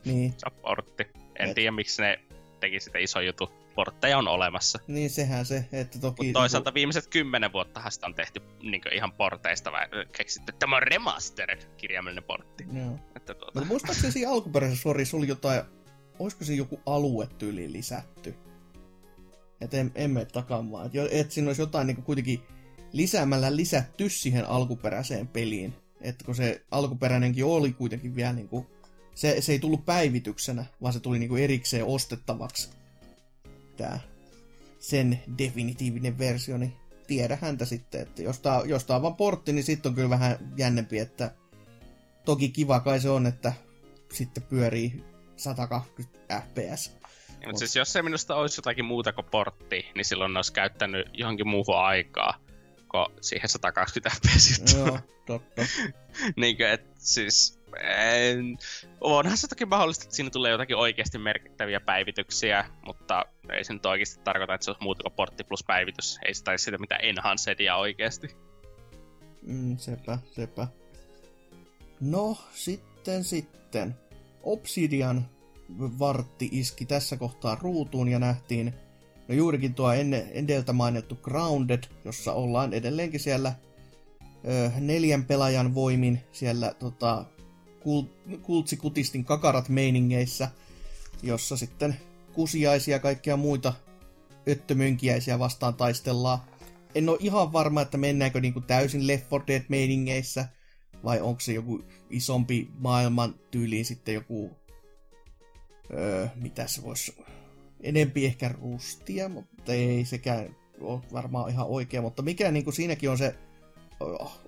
[0.05, 0.33] Niin.
[0.45, 1.07] Supportti.
[1.39, 1.55] En Et...
[1.55, 2.19] tiedä, miksi ne
[2.59, 3.51] teki sitä iso juttu.
[3.75, 4.79] Portteja on olemassa.
[4.87, 6.23] Niin sehän se, että toki...
[6.23, 9.87] Mut toisaalta viimeiset kymmenen vuotta sitä on tehty niin ihan porteista vai
[10.17, 12.65] keksitty, että tämä on remastered kirjaimellinen portti.
[12.73, 12.99] Joo.
[13.15, 13.51] Että tuota...
[13.55, 15.61] Mutta muistaakseni siinä alkuperäisessä Sorissa oli jotain,
[16.19, 18.35] olisiko se joku aluetyyli lisätty?
[19.61, 20.85] Että en, en mene takaamaan.
[20.85, 22.41] Että et siinä olisi jotain niin kuitenkin
[22.91, 25.73] lisäämällä lisätty siihen alkuperäiseen peliin.
[26.01, 28.67] Että kun se alkuperäinenkin oli kuitenkin vielä niin kuin,
[29.19, 32.69] se, se ei tullut päivityksenä, vaan se tuli niin kuin erikseen ostettavaksi.
[33.77, 33.99] Tää
[34.79, 36.73] sen definitiivinen versio, niin
[37.07, 40.09] tiedä häntä sitten, että jos tää, jos tää on vaan portti, niin sitten on kyllä
[40.09, 41.31] vähän jännempi, että
[42.25, 43.53] toki kiva kai se on, että
[44.13, 45.03] sitten pyörii
[45.35, 46.91] 120 fps.
[47.41, 50.53] Ja, mutta siis jos se minusta olisi jotakin muuta kuin portti, niin silloin ne olisi
[50.53, 52.49] käyttänyt johonkin muuhun aikaa
[52.89, 55.61] pakko siihen 120 fps Joo, totta.
[56.35, 57.58] niinkö, et siis...
[57.77, 58.57] En,
[59.01, 63.85] onhan se toki mahdollista, että siinä tulee jotakin oikeasti merkittäviä päivityksiä, mutta ei se nyt
[63.85, 66.19] oikeasti tarkoita, että se olisi muuta kuin portti plus päivitys.
[66.25, 68.37] Ei se taisi sitä mitään enhancedia oikeasti.
[69.41, 70.67] Mm, sepä, sepä.
[71.99, 73.95] No, sitten sitten.
[74.43, 75.29] Obsidian
[75.79, 78.73] vartti iski tässä kohtaa ruutuun ja nähtiin
[79.29, 83.53] No juurikin tuo ennen, edeltä mainittu Grounded, jossa ollaan edelleenkin siellä
[84.47, 87.25] ö, neljän pelaajan voimin siellä tota,
[87.79, 88.03] kul,
[88.41, 90.51] kultsikutistin kakarat meiningeissä,
[91.23, 91.95] jossa sitten
[92.33, 93.73] kusiaisia ja kaikkia muita
[94.47, 96.39] öttömönkiäisiä vastaan taistellaan.
[96.95, 100.47] En ole ihan varma, että mennäänkö niinku täysin Left 4 Dead meiningeissä,
[101.03, 104.51] vai onko se joku isompi maailman tyyliin sitten joku...
[105.93, 107.15] Öö, mitä se voisi
[107.81, 113.09] enempi ehkä rustia, mutta ei sekään ole varmaan ihan oikea, mutta mikä niin kuin siinäkin
[113.09, 113.35] on se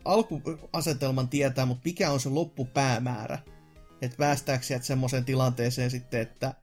[0.05, 3.39] alkuasetelman tietää, mutta mikä on se loppupäämäärä,
[4.01, 6.53] että päästääkö sieltä semmoiseen tilanteeseen sitten, että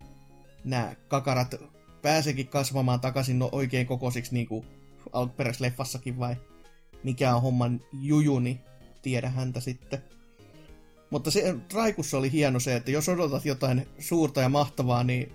[0.64, 1.54] nämä kakarat
[2.02, 4.66] pääseekin kasvamaan takaisin no oikein kokoisiksi niin kuin
[5.12, 6.36] alkuperäisleffassakin vai
[7.02, 8.60] mikä on homman juju, niin
[9.02, 10.02] tiedä häntä sitten.
[11.10, 15.32] Mutta se Raikussa oli hieno se, että jos odotat jotain suurta ja mahtavaa, niin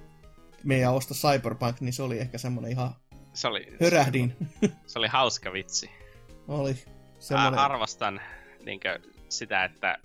[0.63, 2.95] meidän osta Cyberpunk, niin se oli ehkä semmonen ihan
[3.33, 4.35] se oli, hörähdin.
[4.61, 5.89] Se, se oli hauska vitsi.
[6.47, 6.92] oli.
[7.23, 7.53] Semmoinen...
[7.53, 8.21] Mä arvostan
[8.65, 8.99] niinkö,
[9.29, 9.97] sitä, että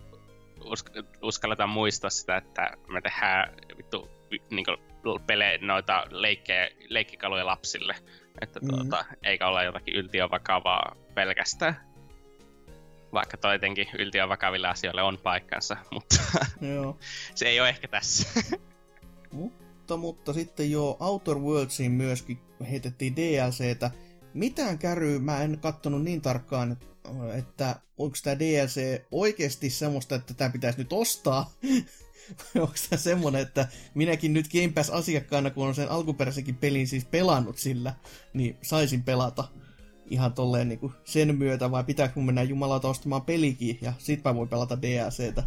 [0.61, 4.11] usk- uskalletaan muistaa sitä, että me tehdään vittu
[4.51, 4.77] niinkö,
[5.27, 7.95] pele, noita leikkejä, leikkikaluja lapsille.
[8.41, 8.77] Että mm-hmm.
[8.77, 11.81] tuota, eikä olla jotakin yltiön vakavaa pelkästään.
[13.13, 16.17] Vaikka toitenkin yltiön vakaville asioille on paikkansa, mutta
[16.75, 16.99] Joo.
[17.35, 18.43] se ei ole ehkä tässä.
[19.33, 22.41] mutta, mutta sitten jo Outer Worldsiin myöskin
[22.71, 23.91] heitettiin DLCtä.
[24.35, 26.87] Mitään käryy mä en kattonut niin tarkkaan, että
[27.99, 31.51] onko tämä DLC oikeasti semmoista, että tämä pitäisi nyt ostaa.
[32.55, 37.59] onko tämä semmoinen, että minäkin nyt Game Pass-asiakkaana, kun on sen alkuperäisenkin pelin siis pelannut
[37.59, 37.95] sillä,
[38.35, 39.45] niin saisin pelata
[40.11, 44.25] ihan tolleen niin kuin sen myötä, vai pitääkö mun mennä jumalauta ostamaan pelikin, ja sit
[44.25, 45.43] mä voin pelata DLCtä,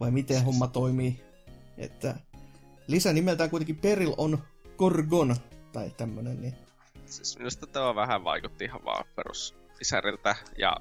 [0.00, 1.20] vai miten homma toimii.
[1.78, 2.14] Että
[2.86, 4.38] lisä nimeltään kuitenkin Peril on
[4.76, 5.36] Gorgon,
[5.72, 6.54] tai tämmönen, niin...
[7.06, 10.76] Siis minusta tämä vähän vaikutti ihan vaan perus lisäriltä, ja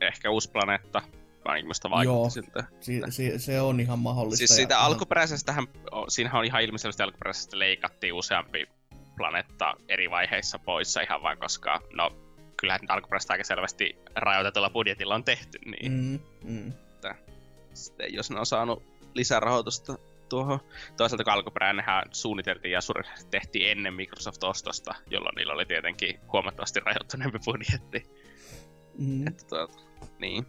[0.00, 1.02] ehkä uusi planeetta,
[1.44, 2.64] ainakin Joo, siltä.
[2.80, 4.38] Si- si- se on ihan mahdollista.
[4.38, 5.66] Siis siitä ja alkuperäisestähän,
[6.08, 8.66] siinähän on ihan ilmeisesti alkuperäisestä leikattiin useampi
[9.16, 12.10] planeetta eri vaiheissa poissa ihan vaan, koska no
[12.56, 16.68] kyllähän alkuperäistä aika selvästi rajoitetulla budjetilla on tehty, niin mm, mm.
[16.68, 17.14] Että,
[17.74, 18.82] sitten jos ne on saanut
[19.14, 19.98] lisärahoitusta
[20.30, 20.60] tuohon.
[20.96, 22.80] Toisaalta kun alkuperäinenhän suunniteltiin ja
[23.30, 28.02] tehtiin ennen Microsoft-ostosta, jolloin niillä oli tietenkin huomattavasti rajoittuneempi budjetti.
[28.98, 29.26] Mm.
[29.26, 29.78] Että tuota,
[30.18, 30.46] niin.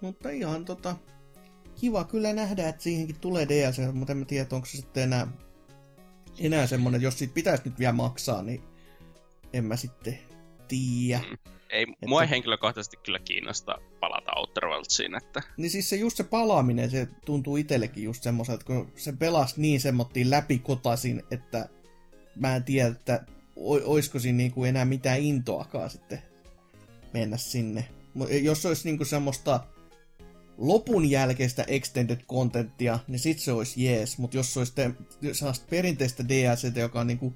[0.00, 0.96] Mutta ihan tota,
[1.80, 5.26] kiva kyllä nähdä, että siihenkin tulee DLC, mutta en mä tiedä, onko se sitten enää,
[6.38, 8.62] enää semmonen, jos siitä pitäisi nyt vielä maksaa, niin
[9.52, 10.18] en mä sitten
[10.68, 11.22] tiedä.
[11.30, 11.36] Mm.
[11.70, 12.06] ei, että...
[12.06, 15.42] mua ei henkilökohtaisesti kyllä kiinnosta palata Outer Worldsiin, että...
[15.56, 19.80] Niin siis se just se palaaminen, se tuntuu itsellekin just semmoiselta, kun se pelasi niin
[19.84, 21.68] läpi läpikotasin, että
[22.36, 23.26] mä en tiedä, että
[23.84, 26.22] oisko siinä niinku enää mitään intoakaan sitten
[27.12, 27.88] mennä sinne.
[28.42, 29.60] Jos olisi niinku semmoista
[30.58, 34.90] lopun jälkeistä extended contenttia, niin sit se olisi jees, mutta jos se olisi te,
[35.32, 37.34] sellaista perinteistä DLCtä, joka on niinku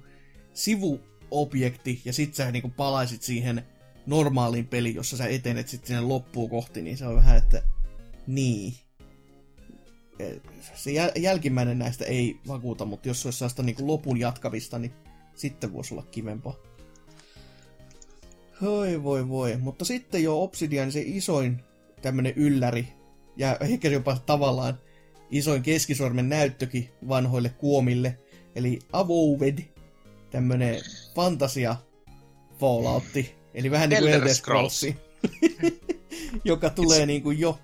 [1.27, 3.63] sivuobjekti, ja sit sä niinku palaisit siihen
[4.05, 7.63] normaaliin peliin, jossa sä etenet sitten sinne loppuun kohti, niin se on vähän, että
[8.27, 8.73] niin.
[10.75, 14.93] Se jäl- jälkimmäinen näistä ei vakuuta, mutta jos se olisi sellaista niin lopun jatkavista, niin
[15.35, 16.55] sitten voisi olla kivempaa.
[18.61, 19.57] Hoi voi voi.
[19.57, 21.61] Mutta sitten jo Obsidian se isoin
[22.01, 22.87] tämmönen ylläri,
[23.37, 24.79] ja ehkä jopa tavallaan
[25.31, 28.17] isoin keskisormen näyttökin vanhoille kuomille,
[28.55, 29.76] eli Avowed,
[30.29, 30.81] tämmönen
[31.15, 31.75] fantasia
[32.59, 34.85] Falloutti, Eli vähän niin kuin Elder Scrolls.
[36.43, 37.59] joka tulee niin kuin jo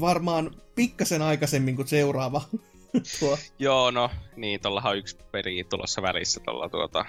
[0.00, 2.42] varmaan pikkasen aikaisemmin kuin seuraava.
[3.20, 3.38] Tuo.
[3.58, 7.04] Joo, no niin, tuollahan on yksi peli tulossa välissä tuolla tuota...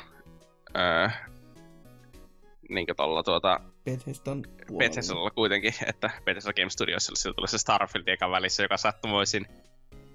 [0.77, 1.09] Öö,
[2.69, 3.59] niinkö tuolla tuota...
[3.85, 4.43] Bethesdan
[4.77, 9.47] Bethesdalla kuitenkin, että Bethesda Game Studiosilla tulee se Starfield eka välissä, joka sattumoisin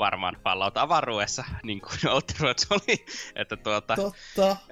[0.01, 3.05] varmaan Fallout avaruudessa, niin kuin Outer Worlds oli.
[3.35, 3.97] Että tuota...
[3.97, 4.57] Totta.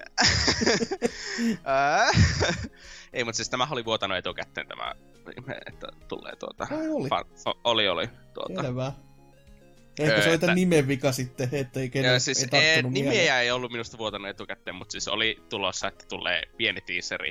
[3.13, 4.93] Ei, mutta siis tämä oli vuotanut etukäteen tämä,
[5.67, 6.67] että tulee tuota...
[6.71, 7.09] Ai oli.
[7.09, 8.09] Fa- oli, oli.
[8.35, 8.63] Tuota.
[8.63, 8.93] Selvä.
[9.99, 13.51] Ehkä se oli tämän nimen vika sitten, ettei kenen ja siis, ei e, Nimeä ei
[13.51, 17.31] ollut minusta vuotanut etukäteen, mutta siis oli tulossa, että tulee pieni teaseri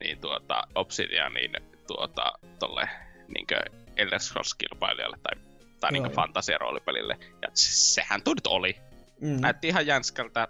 [0.00, 1.52] niin tuota, Obsidianin
[1.86, 2.88] tuota, tolle
[3.28, 3.60] niinkö
[3.96, 5.42] Elder Scrolls-kilpailijalle tai,
[5.80, 7.18] tai niinkö fantasiaroolipelille.
[7.42, 8.76] Ja sehän nyt oli.
[9.20, 9.40] Mm.
[9.40, 10.48] Näytti ihan jänskältä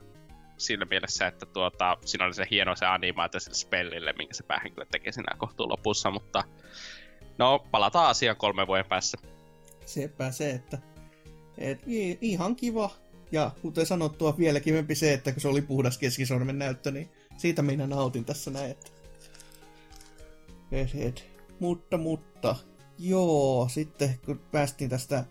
[0.57, 4.87] siinä mielessä, että tuota, siinä oli se hieno se animaatio sille spellille, minkä se päähenkilö
[4.91, 6.45] teki siinä kohtuun lopussa, mutta
[7.39, 9.19] no, palataan asiaan kolme vuoden päässä.
[9.87, 10.79] Sepä se, että
[11.59, 11.81] et,
[12.21, 12.91] ihan kiva.
[13.33, 17.63] Ja kuten sanottua, vielä kivempi se, että kun se oli puhdas keskisormen näyttö, niin siitä
[17.63, 18.71] minä nautin tässä näin.
[18.71, 18.91] Että...
[20.73, 21.25] Et, et.
[21.61, 22.57] Mutta, mutta,
[22.99, 25.25] joo, sitten kun päästiin tästä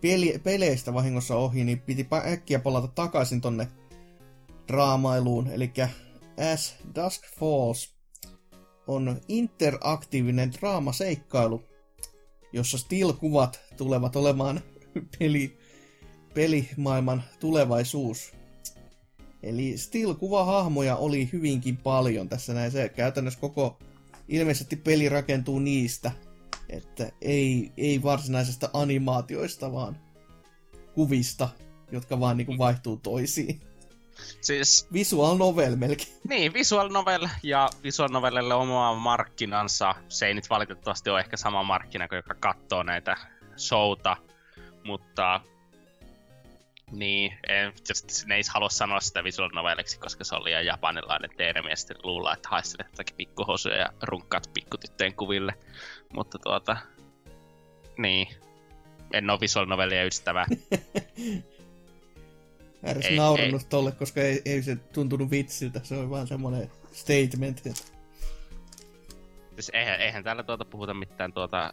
[0.00, 3.68] peli- peleistä vahingossa ohi, niin piti äkkiä palata takaisin tonne
[4.68, 5.72] draamailuun, eli
[6.52, 7.94] As Dusk Falls
[8.86, 11.64] on interaktiivinen draamaseikkailu,
[12.52, 14.60] jossa still-kuvat tulevat olemaan
[15.18, 15.58] peli,
[16.34, 18.32] pelimaailman tulevaisuus.
[19.42, 22.70] Eli still-kuvahahmoja oli hyvinkin paljon tässä näin.
[22.70, 23.78] Se käytännössä koko
[24.28, 26.12] ilmeisesti peli rakentuu niistä,
[26.68, 29.96] että ei, ei varsinaisesta animaatioista, vaan
[30.94, 31.48] kuvista,
[31.92, 33.60] jotka vaan niinku vaihtuu toisiin.
[34.40, 34.88] Siis...
[34.92, 36.08] Visual novel melkein.
[36.28, 39.94] Niin, visual novel ja visual novelille oma markkinansa.
[40.08, 43.16] Se ei nyt valitettavasti ole ehkä sama markkina kuin joka katsoo näitä
[43.56, 44.16] showta,
[44.84, 45.40] mutta
[46.92, 51.30] niin, en, just, ne ei halua sanoa sitä visual noveliksi, koska se oli liian japanilainen
[51.36, 55.54] termi, ja sitten luulla, että haistelet jotakin pikkuhosuja ja runkkaat pikkutyttöjen kuville.
[56.12, 56.76] Mutta tuota,
[57.98, 58.28] niin,
[59.12, 60.46] en ole visual novelia ystävä.
[62.84, 63.68] Ääres ei, naurannut ei.
[63.68, 67.62] tolle, koska ei, ei se tuntunut vitsiltä, se oli vaan semmoinen statement.
[69.54, 71.72] Siis eihän, eihän täällä tuota puhuta mitään tuota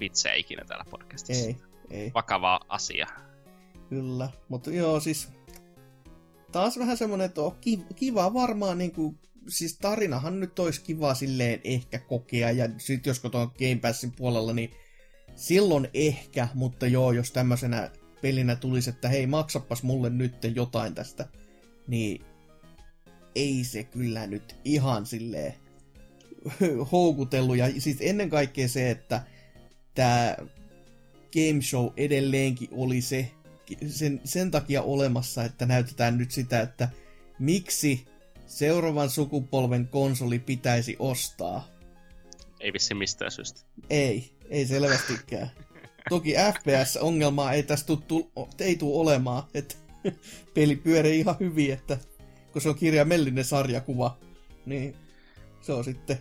[0.00, 1.46] vitsejä ikinä täällä podcastissa.
[1.46, 1.56] Ei,
[1.90, 2.10] ei.
[2.14, 3.06] Vakava asia.
[3.92, 5.28] Kyllä, mutta joo siis
[6.52, 7.56] taas vähän semmonen, että on
[7.96, 9.14] kiva varmaan niinku,
[9.48, 14.52] siis tarinahan nyt olisi kiva silleen ehkä kokea, ja sit jos tuon Game Passin puolella,
[14.52, 14.70] niin
[15.36, 17.90] silloin ehkä, mutta joo, jos tämmöisenä
[18.22, 21.28] pelinä tulisi, että hei, maksapas mulle nyt jotain tästä,
[21.86, 22.24] niin
[23.34, 25.54] ei se kyllä nyt ihan silleen
[26.92, 27.56] houkutellut.
[27.56, 29.22] Ja siis ennen kaikkea se, että
[29.94, 30.36] tämä
[31.32, 33.30] game show edelleenkin oli se,
[33.86, 36.88] sen, sen takia olemassa, että näytetään nyt sitä, että
[37.38, 38.04] miksi
[38.46, 41.68] seuraavan sukupolven konsoli pitäisi ostaa.
[42.60, 43.60] Ei vissi mistään syystä.
[43.90, 45.50] Ei, ei selvästikään.
[46.10, 49.74] Toki FPS-ongelmaa ei tästä tu, ei tule olemaan, että
[50.54, 51.98] peli pyörii ihan hyvin, että
[52.52, 54.18] kun se on kirjaimellinen sarjakuva,
[54.66, 54.96] niin
[55.60, 56.18] se on sitten...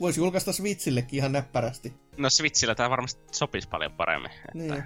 [0.00, 1.92] Voisi julkaista Switchillekin ihan näppärästi.
[2.16, 4.30] No Switchillä tämä varmasti sopisi paljon paremmin.
[4.30, 4.54] Että...
[4.54, 4.84] Niin.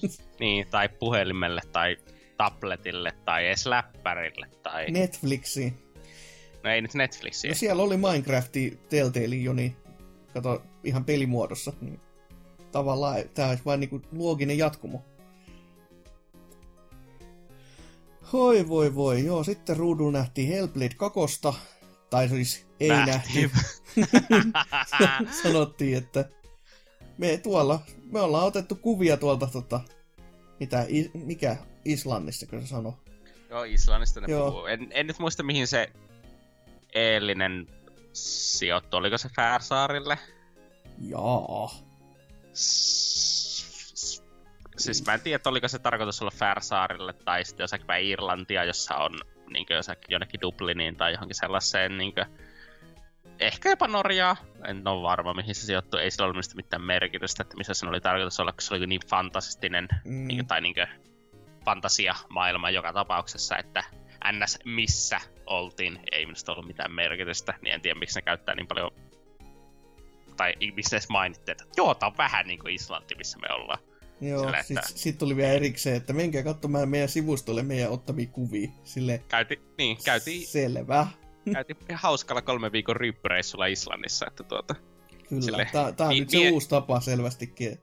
[0.40, 1.96] niin, tai puhelimelle, tai
[2.36, 4.90] tabletille, tai edes läppärille, tai...
[4.90, 5.78] Netflixiin.
[6.64, 7.50] No ei nyt Netflixiin.
[7.50, 9.76] No siellä oli Minecrafti Telltale jo, niin
[10.34, 11.72] kato ihan pelimuodossa.
[11.80, 12.00] Niin
[12.72, 15.04] tavallaan tämä olisi vain niinku looginen jatkumo.
[18.32, 21.20] Hoi voi voi, joo, sitten ruudulla nähtiin Hellblade 2
[22.10, 23.50] tai siis ei nähty.
[25.42, 26.28] Sanottiin, että
[27.18, 27.80] me tuolla,
[28.12, 29.80] me ollaan otettu kuvia tuolta, tota,
[30.60, 32.98] mitä, i, mikä Islannista, kun se sanoo.
[33.50, 34.50] Joo, Islannista ne Joo.
[34.50, 34.66] puhuu.
[34.66, 35.92] En, en nyt muista, mihin se
[36.94, 37.66] eellinen
[38.12, 38.96] sijoittu.
[38.96, 40.18] Oliko se Färsaarille?
[41.08, 41.70] Joo.
[44.76, 48.94] Siis mä en tiedä, oliko se tarkoitus olla Färsaarille tai sitten jossakin päin Irlantia, jossa
[48.94, 49.20] on
[49.52, 52.26] niin jossakin jonnekin Dubliniin tai johonkin sellaiseen niin kuin,
[53.46, 54.36] ehkä jopa Norjaa.
[54.68, 56.00] En ole varma, mihin se sijoittuu.
[56.00, 59.00] Ei sillä ollut mitään merkitystä, että missä sen oli tarkoitus olla, koska se oli niin
[59.10, 60.28] fantasistinen mm.
[60.28, 60.74] niin, tai niin
[61.64, 63.84] fantasia-maailma joka tapauksessa, että
[64.32, 64.58] ns.
[64.64, 68.90] missä oltiin, ei minusta ollut mitään merkitystä, niin en tiedä miksi ne käyttää niin paljon,
[70.36, 73.78] tai mistä edes mainitte, että joo, tää on vähän niin kuin Islanti, missä me ollaan.
[74.20, 74.62] Joo, Sille, että...
[74.66, 78.70] sitten sit tuli vielä erikseen, että menkää katsomaan meidän sivustolle meidän ottamia kuvia.
[78.84, 79.22] Sille...
[79.28, 80.46] Käytiin, niin, käytiin...
[80.46, 81.06] Selvä.
[81.52, 84.74] Käytiin hauskalla kolme viikon ryyppyreissulla Islannissa, että tuota...
[85.28, 85.68] Kyllä, Sille...
[85.72, 87.78] tää, tää on mi- nyt se mi- uusi tapa selvästikin.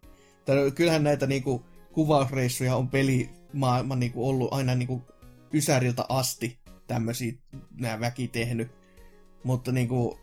[0.45, 5.03] Tää, kyllähän näitä niinku kuvausreissuja on pelimaailman niinku ollut aina niinku
[5.53, 7.33] Ysäriltä asti tämmöisiä
[7.79, 8.71] nämä väki tehnyt.
[9.43, 10.19] Mutta niinku,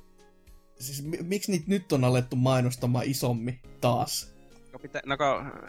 [0.78, 4.36] siis miksi niitä nyt on alettu mainostamaan isommin taas?
[4.72, 5.16] No, pitä, no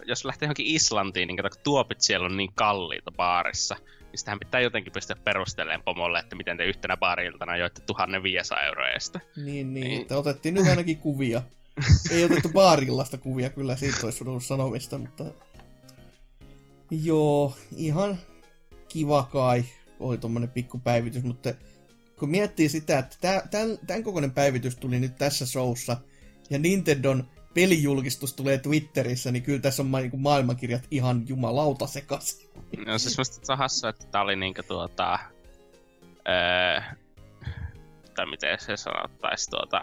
[0.05, 3.76] jos lähtee johonkin Islantiin, niin kato, tuopit siellä on niin kalliita baarissa,
[4.12, 8.89] niin sitähän pitää jotenkin pystyä perustelemaan pomolle, että miten te yhtenä baariltana joitte 1500 euroa
[8.89, 9.20] estä.
[9.36, 10.01] Niin, niin, niin.
[10.01, 11.41] että otettiin nyt ainakin kuvia.
[12.12, 15.26] Ei otettu baarillasta kuvia, kyllä siitä olisi ollut sanomista, mutta...
[16.91, 18.18] Joo, ihan
[18.89, 19.66] kiva kai
[19.99, 21.53] oli tuommoinen pikku päivitys, mutta
[22.20, 23.18] kun miettii sitä, että
[23.51, 25.97] tämän, tämän kokoinen päivitys tuli nyt tässä showssa,
[26.49, 27.28] ja Nintendon
[27.58, 32.47] pelijulkistus tulee Twitterissä, niin kyllä tässä on ma- niin maailmankirjat ihan jumalauta sekas.
[32.86, 35.20] No siis musta hassu, että tää oli niinku tuota...
[36.30, 36.82] Öö,
[38.16, 39.80] tai miten se sanottaisi tuota...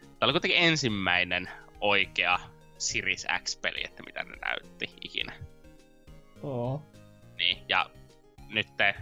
[0.00, 1.48] Tää oli kuitenkin ensimmäinen
[1.80, 2.40] oikea
[2.78, 5.32] Series X-peli, että mitä ne näytti ikinä.
[6.42, 6.82] Oo.
[7.38, 7.90] Niin, ja
[8.48, 8.94] nyt te,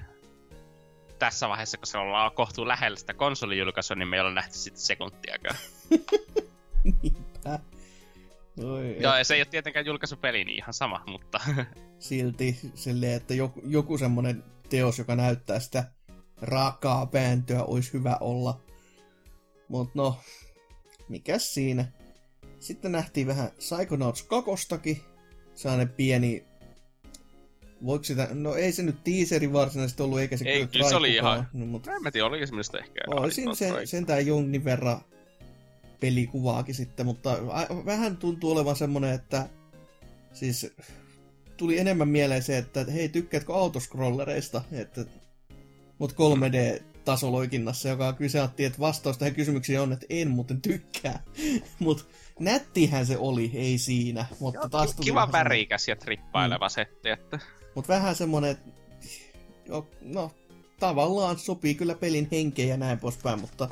[1.19, 4.83] tässä vaiheessa, kun se ollaan kohtuu lähellä sitä konsolijulkaisua, niin me ei ole nähty sitten
[4.83, 5.57] sekuntiakaan.
[7.03, 7.72] Niinpä.
[8.59, 9.27] Oi, Joo, et...
[9.27, 11.41] se ei ole tietenkään julkaisupeli, niin ihan sama, mutta...
[11.99, 15.85] Silti silleen, että joku, joku semmonen teos, joka näyttää sitä
[16.41, 18.61] raakaa pääntöä, olisi hyvä olla.
[19.69, 20.21] Mut no,
[21.09, 21.85] mikäs siinä?
[22.59, 25.03] Sitten nähtiin vähän Psychonauts 2.
[25.55, 26.45] Sellainen pieni
[27.87, 31.15] Voiko sitä, no ei se nyt teaseri varsinaisesti ollut, eikä se ei, kyllä se oli
[31.15, 31.93] ihan, no, mutta...
[31.93, 33.01] en mä tiedä, oliko semmoista ehkä.
[33.07, 35.01] Olisin se, sentään jonkin verran
[36.03, 37.31] pelikuvaakin sitten, mutta
[37.85, 39.49] vähän tuntuu olevan semmonen, että
[40.33, 40.75] siis
[41.57, 45.05] tuli enemmän mieleen se, että hei, tykkäätkö autoscrollereista, että,
[45.99, 51.23] mutta 3D-tasoloikinnassa, joka kyseli, että vastaus tähän kysymykseen on, että en muuten tykkää.
[51.79, 52.05] mutta
[52.41, 54.27] nättihän se oli, ei siinä.
[54.41, 56.71] Mutta Joo, taas kiva värikäs ja trippaileva mm.
[56.71, 57.39] setti, että...
[57.75, 58.57] Mutta vähän semmonen,
[60.01, 60.31] no
[60.81, 63.69] tavallaan sopii kyllä pelin henkeen ja näin poispäin, mutta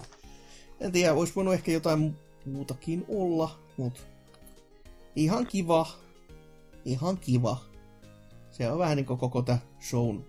[0.80, 2.16] en tiedä, olisi voinut ehkä jotain
[2.46, 4.00] muutakin olla, mutta
[5.16, 5.86] ihan kiva,
[6.84, 7.64] ihan kiva.
[8.50, 10.24] Se on vähän niin kuin koko tämä shown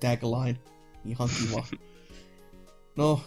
[0.00, 0.58] tagline,
[1.04, 1.66] ihan kiva.
[2.96, 3.20] No,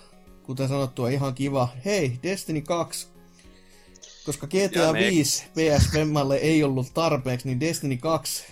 [0.43, 1.69] kuten sanottua, ihan kiva.
[1.85, 3.07] Hei, Destiny 2.
[4.25, 8.43] Koska GTA 5 PS Femmalle ei ollut tarpeeksi, niin Destiny 2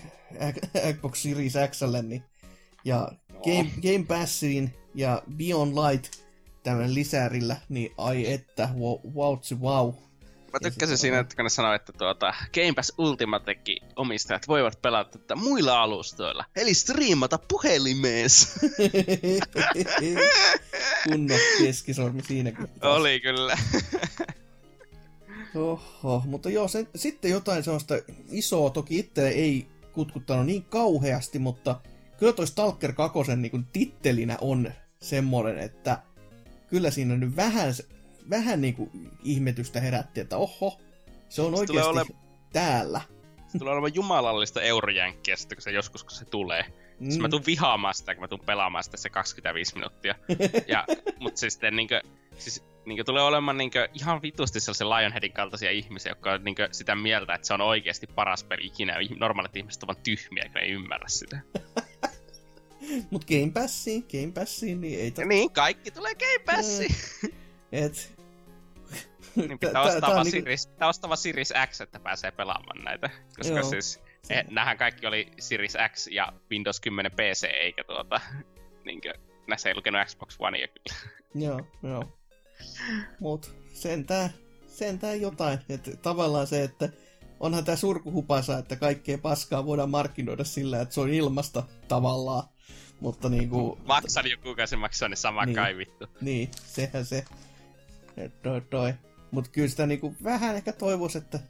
[0.96, 2.22] Xbox Series Xlle, niin,
[2.84, 3.12] ja
[3.44, 6.20] Game, Game Passiin ja Beyond Light
[6.62, 9.94] tämän lisärillä, niin ai että, wow, wow, wow.
[10.52, 15.18] Mä tykkäsin siinä, että kun ne sanoi, että tuota, Game Pass Ultimatekin omistajat voivat pelata
[15.18, 18.54] tätä muilla alustoilla, eli striimata puhelimees.
[21.08, 22.68] Kunno keskisormi siinäkin.
[22.82, 23.58] Oli kyllä.
[25.54, 27.94] Oho, mutta joo, se, sitten jotain sellaista
[28.30, 31.80] isoa, toki itse ei kutkuttanut niin kauheasti, mutta
[32.18, 36.02] kyllä toi Stalker 2 niin tittelinä on semmoinen, että
[36.70, 37.74] kyllä siinä nyt vähän,
[38.30, 38.90] vähän niin kuin
[39.22, 40.80] ihmetystä herätti, että oho,
[41.28, 42.06] se on se oikeasti ole...
[42.52, 43.00] täällä.
[43.48, 46.64] Se tulee olemaan jumalallista eurojänkkiä sitten, kun se joskus kun se tulee.
[47.00, 47.04] Mm.
[47.10, 50.14] Siis mä tuun vihaamaan sitä, kun mä tuun pelaamaan sitä se 25 minuuttia.
[50.68, 50.86] ja,
[51.20, 52.02] mut siis sitten niinkö,
[52.38, 56.94] siis niinkö tulee olemaan niinkö ihan vitusti sellaisia Lionheadin kaltaisia ihmisiä, jotka on niinkö sitä
[56.94, 58.94] mieltä, että se on oikeasti paras peli ikinä.
[59.18, 61.40] Normaalit ihmiset ovat tyhmiä, kun ei ymmärrä sitä.
[63.10, 65.10] Mut Game Passiin, Game Passiin, niin ei...
[65.10, 65.24] To...
[65.24, 66.94] Niin, kaikki tulee Game Passiin.
[67.72, 68.12] Et...
[69.36, 70.30] niin pitää ostaa, vaan niinku...
[70.30, 73.10] Series, pitää ostaa Series X, että pääsee pelaamaan näitä.
[73.36, 73.70] Koska Joo.
[73.70, 74.00] siis,
[74.30, 78.20] eh, nämähän kaikki oli Series X ja Windows 10 PC, eikä tuota,
[78.84, 79.14] niinkö,
[79.48, 80.98] näissä ei lukenut Xbox One kyllä.
[81.34, 82.04] Joo, joo.
[83.20, 84.30] Mut sentään,
[84.66, 85.58] sentään jotain.
[85.68, 86.88] Et tavallaan se, että
[87.40, 92.48] onhan tämä surkuhupasa, että kaikkea paskaa voidaan markkinoida sillä, että se on ilmasta tavallaan.
[93.00, 93.78] Mutta niinku...
[93.86, 95.56] Maksan joku kuukausi maksaa, niin sama Niin.
[95.56, 96.06] kai vittu.
[96.20, 97.24] Niin, sehän se.
[98.42, 98.94] Toi, toi.
[99.30, 101.40] Mut kyllä sitä niinku vähän ehkä toivois, että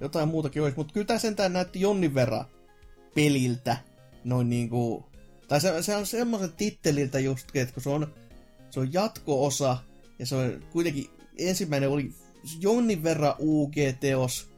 [0.00, 0.76] jotain muutakin olisi.
[0.76, 2.44] Mut kyllä tää sentään näytti jonnin verran
[3.14, 3.76] peliltä.
[4.24, 5.04] Noin niinku...
[5.48, 8.14] Tai se, se on semmoisen titteliltä just, että kun se on,
[8.70, 9.76] se on jatko-osa,
[10.18, 12.12] ja se on kuitenkin, ensimmäinen oli
[12.60, 14.50] jonnin verran UG-teos,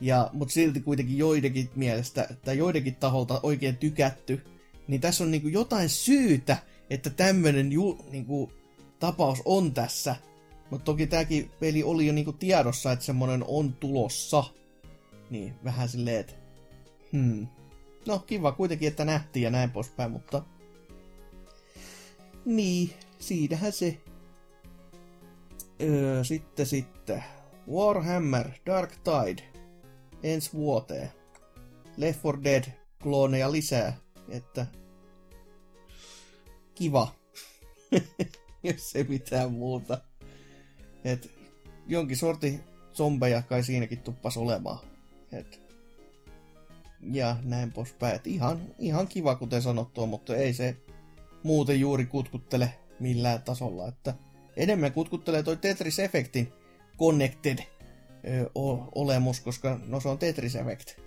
[0.00, 4.40] ja, mutta silti kuitenkin joidenkin mielestä, tai joidenkin taholta oikein tykätty,
[4.88, 6.56] niin tässä on niinku jotain syytä,
[6.90, 8.52] että tämmöinen ju, niinku,
[8.98, 10.16] tapaus on tässä.
[10.70, 14.44] Mutta toki tämäkin peli oli jo niinku tiedossa, että semmonen on tulossa.
[15.30, 16.32] Niin, vähän silleen, että...
[17.12, 17.46] Hmm.
[18.06, 20.42] No, kiva kuitenkin, että nähtiin ja näin poispäin, mutta...
[22.44, 23.98] Niin, siinähän se.
[25.82, 27.24] Öö, sitten sitten.
[27.70, 29.42] Warhammer Dark Tide.
[30.22, 31.10] Ensi vuoteen.
[31.96, 32.64] Left 4 Dead
[33.02, 33.96] klooneja lisää,
[34.28, 34.66] että
[36.74, 37.14] kiva.
[38.62, 39.98] Jos ei mitään muuta.
[41.04, 41.30] Et
[41.86, 42.60] jonkin sorti
[42.94, 44.78] zombeja kai siinäkin tuppas olemaan.
[45.32, 45.62] Et
[47.10, 48.16] ja näin poispäin.
[48.16, 50.76] Et ihan, ihan kiva, kuten sanottua, mutta ei se
[51.42, 53.88] muuten juuri kutkuttele millään tasolla.
[53.88, 54.14] Että
[54.56, 56.52] enemmän kutkuttelee toi Tetris Effectin
[56.98, 58.50] Connected ö,
[58.94, 61.00] olemus, koska no se on Tetris Effect.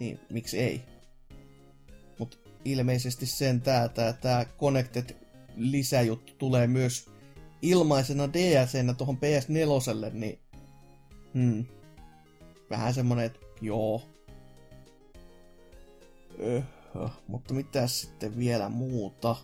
[0.00, 0.82] Niin miksi ei?
[2.64, 5.16] Ilmeisesti sen tää, tää, tää Connected
[5.56, 7.10] lisäjuttu tulee myös
[7.62, 10.38] ilmaisena DLCnä tuohon PS4, niin
[11.34, 11.64] hmm,
[12.70, 14.02] vähän semmonen, että joo.
[16.40, 16.64] Öh,
[17.28, 19.36] mutta mitä sitten vielä muuta?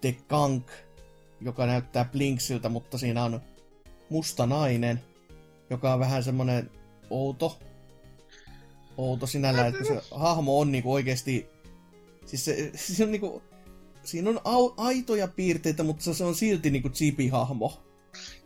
[0.00, 0.70] The Kank,
[1.40, 3.40] joka näyttää Blinksiltä, mutta siinä on
[4.10, 5.00] musta nainen,
[5.70, 6.70] joka on vähän semmonen
[7.10, 7.58] outo.
[8.96, 11.51] Outo sinällään, että se hahmo on niinku oikeesti...
[12.32, 13.42] Siis se, siis se on niinku...
[14.04, 17.82] Siinä on au, aitoja piirteitä, mutta se- on silti niinku chibi-hahmo.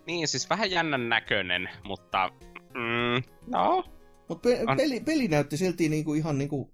[0.06, 2.30] Niin, siis vähän jännän näköinen, mutta...
[2.74, 3.84] Mm, no,
[4.28, 4.76] Mutta pe- On.
[4.76, 6.70] peli, peli näytti silti niinku ihan niinku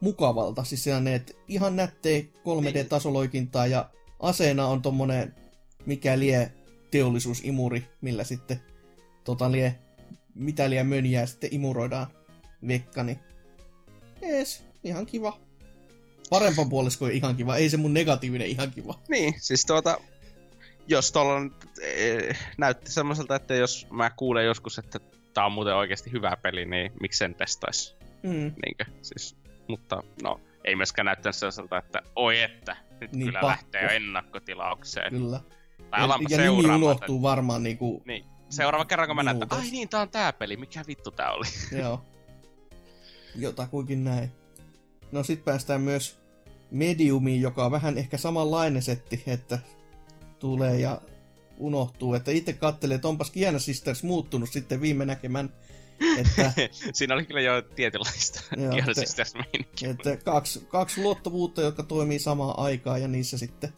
[0.00, 0.64] mukavalta.
[0.64, 3.90] Siis sellainen, että ihan nättejä 3D-tasoloikintaa ja
[4.20, 5.34] aseena on tommonen
[5.86, 6.52] mikä lie
[6.90, 8.60] teollisuusimuri, millä sitten
[9.24, 9.78] tota lie,
[10.34, 12.06] mitä lie mönjää sitten imuroidaan
[12.68, 13.18] vekka, niin
[14.22, 15.40] ees, ihan kiva.
[16.30, 18.98] Parempan puolisko ihan kiva, ei se mun negatiivinen ihan kiva.
[19.08, 19.98] Niin, siis tuota,
[20.88, 25.00] jos tuolla on, eh, näytti semmoiselta, että jos mä kuulen joskus, että
[25.34, 27.96] tää on muuten oikeasti hyvä peli, niin miksen testais.
[28.22, 28.52] Mm.
[28.66, 28.84] Niinkö?
[29.02, 29.36] Siis,
[29.68, 33.48] mutta no, ei myöskään näyttänyt sellaiselta, että oi että, nyt Niin, kyllä pakko.
[33.48, 35.12] lähtee ennakkotilaukseen.
[35.12, 35.40] Kyllä.
[35.90, 39.70] Tai Ja, ja nimi unohtuu varmaan niinku, Niin, seuraava kerran kun mä näen, että ai
[39.70, 41.46] niin, tää on tää peli, mikä vittu tää oli.
[41.82, 42.04] Joo.
[43.34, 44.32] Jotakuinkin näin.
[45.12, 46.18] No sit päästään myös
[46.70, 49.58] Mediumiin, joka on vähän ehkä samanlainen setti, että
[50.38, 51.00] tulee ja
[51.58, 52.14] unohtuu.
[52.14, 55.52] Että itse kattelee, että onpas Kiana Sisters muuttunut sitten viime näkemän,
[56.18, 56.52] että,
[56.92, 59.90] Siinä oli kyllä jo tietynlaista Joo, siis tässä meininkiä.
[59.90, 63.72] että kaksi, kaksi luottavuutta, jotka toimii samaan aikaan ja niissä sitten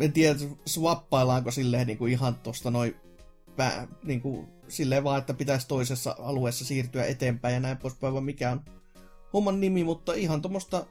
[0.00, 2.96] en tiedä, swappaillaanko silleen niin kuin ihan tosta noin
[3.56, 8.24] pää, niin kuin, silleen vaan, että pitäisi toisessa alueessa siirtyä eteenpäin ja näin poispäin, vaan
[8.24, 8.64] mikä on
[9.32, 10.86] homman nimi, mutta ihan tuommoista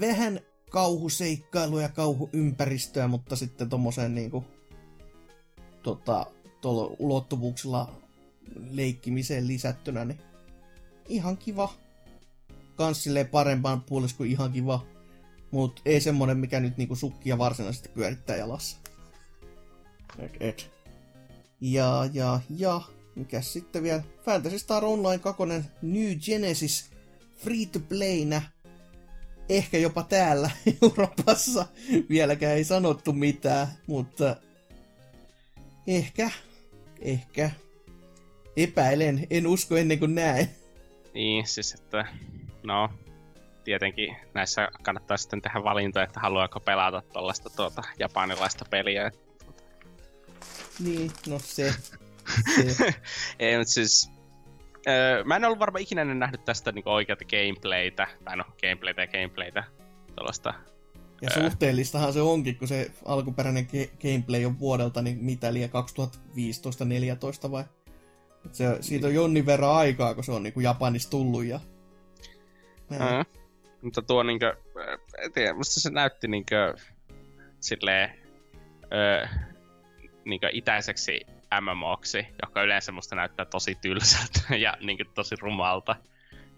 [0.00, 0.40] vähän
[0.70, 4.44] kauhuseikkailua ja kauhuympäristöä, mutta sitten tommoseen niinku
[5.82, 6.26] tota,
[6.60, 7.92] tuolla ulottuvuuksilla
[8.70, 10.20] leikkimiseen lisättynä, niin
[11.08, 11.74] ihan kiva.
[12.76, 14.86] Kans silleen parempaan puolesta kuin ihan kiva.
[15.50, 18.76] Mut ei semmonen, mikä nyt niinku sukkia varsinaisesti pyörittää jalassa.
[20.18, 20.70] Et, et.
[21.60, 22.80] Ja, ja, ja.
[23.16, 24.02] Mikäs sitten vielä?
[24.24, 25.42] Fantasy Star Online 2
[25.82, 26.91] New Genesis
[27.36, 28.42] free to playnä.
[29.48, 30.50] Ehkä jopa täällä
[30.82, 31.66] Euroopassa.
[32.08, 34.36] Vieläkään ei sanottu mitään, mutta
[35.86, 36.30] ehkä,
[37.00, 37.50] ehkä.
[38.56, 40.50] Epäilen, en usko ennen kuin näen.
[41.14, 42.06] Niin, siis että
[42.62, 42.90] no,
[43.64, 49.10] tietenkin näissä kannattaa sitten tehdä valintoja, että haluaako pelata tuollaista tuota japanilaista peliä.
[50.80, 51.74] Niin, no se.
[52.76, 52.94] se.
[53.38, 54.10] Ei, mutta siis
[54.88, 59.02] öö, mä en ollut varmaan ikinä ennen nähnyt tästä niinku oikeata gameplaytä, tai no gameplaytä
[59.02, 59.64] ja gameplaytä,
[60.16, 60.54] tuollaista.
[61.22, 65.70] Ja suhteellistahan se onkin, kun se alkuperäinen ge- gameplay on vuodelta, niin mitä liian
[67.48, 67.64] 2015-14 vai?
[68.46, 71.60] Et se, siitä on jonnin verran aikaa, kun se on niinku Japanissa tullut ja...
[72.90, 72.98] Mm.
[73.82, 74.56] Mutta tuo niinkö,
[75.24, 76.74] en tiedä, musta se näytti niinkö
[77.60, 78.10] silleen,
[78.92, 79.26] öö,
[80.24, 81.20] niin itäiseksi
[81.60, 85.96] MMOksi, joka yleensä musta näyttää tosi tylsältä ja niin tosi rumalta,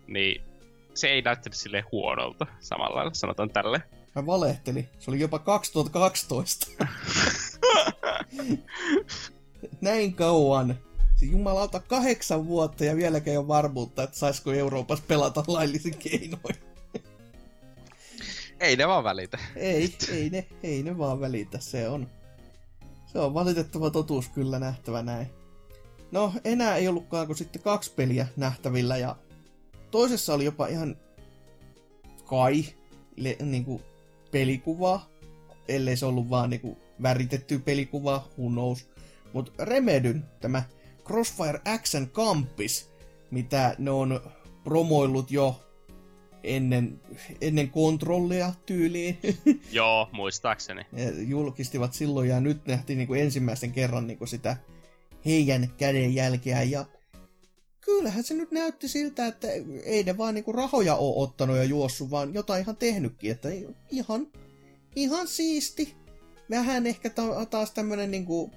[0.07, 0.43] niin
[0.95, 3.83] se ei näyttänyt sille huonolta samalla lailla, sanotaan tälle.
[4.15, 4.89] Mä valehtelin.
[4.99, 6.67] Se oli jopa 2012.
[9.81, 10.79] Näin kauan.
[11.17, 16.57] Se jumalauta kahdeksan vuotta ja vieläkään ei ole varmuutta, että saisiko Euroopassa pelata laillisin keinoin.
[18.61, 19.39] Ei ne vaan välitä.
[19.57, 21.59] Ei, ei ne, ei ne vaan välitä.
[21.59, 22.11] Se on,
[23.15, 25.27] se on valitettava totuus kyllä nähtävä näin.
[26.13, 29.17] No, enää ei ollutkaan kuin sitten kaksi peliä nähtävillä ja
[29.91, 30.97] toisessa oli jopa ihan
[32.25, 32.65] kai
[33.17, 33.81] le, niinku,
[34.31, 35.09] pelikuvaa,
[35.69, 38.89] ellei se ollut vaan niinku väritetty pelikuva, who knows.
[39.33, 40.63] Mutta Remedyn tämä
[41.05, 42.91] Crossfire Action Campis,
[43.31, 44.21] mitä ne on
[44.65, 45.61] promoillut jo
[46.45, 47.01] ennen,
[47.41, 49.19] ennen kontrollia tyyliin.
[49.73, 50.87] Joo, muistaakseni.
[50.93, 54.57] Ja julkistivat silloin ja nyt nähtiin niin kuin ensimmäisen kerran niin kuin sitä
[55.27, 56.85] heidän kädenjälkeä ja
[57.81, 59.49] kyllähän se nyt näytti siltä, että
[59.85, 63.49] ei ne vaan niinku rahoja ole ottanut ja juossut, vaan jotain ihan tehnytkin, että
[63.91, 64.27] ihan,
[64.97, 65.95] ihan siisti.
[66.51, 68.51] Vähän ehkä ta- taas tämmönen niinku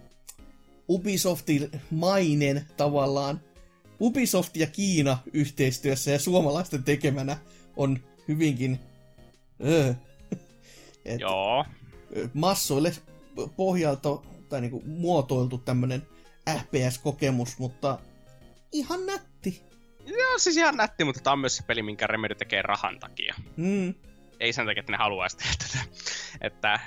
[0.90, 3.42] Ubisoftin-mainen tavallaan.
[4.02, 7.38] Ubisoft ja Kiina yhteistyössä ja suomalaisten tekemänä
[7.78, 8.80] on hyvinkin
[9.66, 9.94] öö,
[11.06, 11.66] et, Joo.
[12.34, 12.92] massoille
[13.56, 14.10] pohjalta
[14.50, 16.08] tai niinku muotoiltu tämmönen
[16.50, 18.00] FPS-kokemus, mutta
[18.72, 19.62] ihan nätti.
[20.06, 23.36] Joo, siis ihan nätti, mutta tämä on myös se peli, minkä Remedy tekee rahan takia.
[23.58, 23.94] Mm.
[24.40, 25.80] Ei sen takia, että ne haluaisi tehdä tätä.
[26.42, 26.80] että,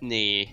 [0.00, 0.48] niin.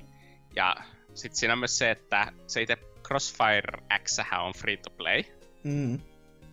[0.56, 0.76] Ja
[1.14, 5.24] sitten siinä on myös se, että se itse Crossfire X on free to play.
[5.64, 6.00] Mm.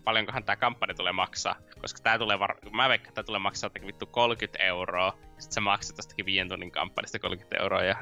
[0.05, 1.57] Paljonkohan tämä kampanja tulee maksaa?
[1.81, 2.57] Koska tää tulee var...
[2.71, 5.19] mä veikkaan, että tää tulee maksaa jotenkin vittu 30 euroa.
[5.29, 7.97] Sitten sä maksat tästäkin viien tunnin kampanjasta 30 euroa ja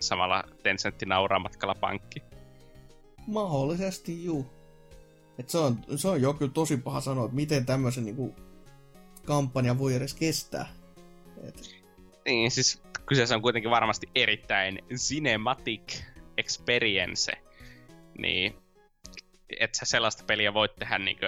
[0.00, 2.22] samalla Tencentti nauraa matkalla pankki.
[3.26, 4.62] Mahdollisesti, juu.
[5.38, 8.34] Et se, on, se on jo kyllä tosi paha sanoa, että miten tämmöisen niin
[9.24, 10.68] kampanja voi edes kestää.
[11.48, 11.82] Et...
[12.26, 16.02] Niin, siis kyseessä on kuitenkin varmasti erittäin cinematic
[16.36, 17.32] experience.
[18.18, 18.54] Niin,
[19.60, 21.18] et sä sellaista peliä voit tehdä niin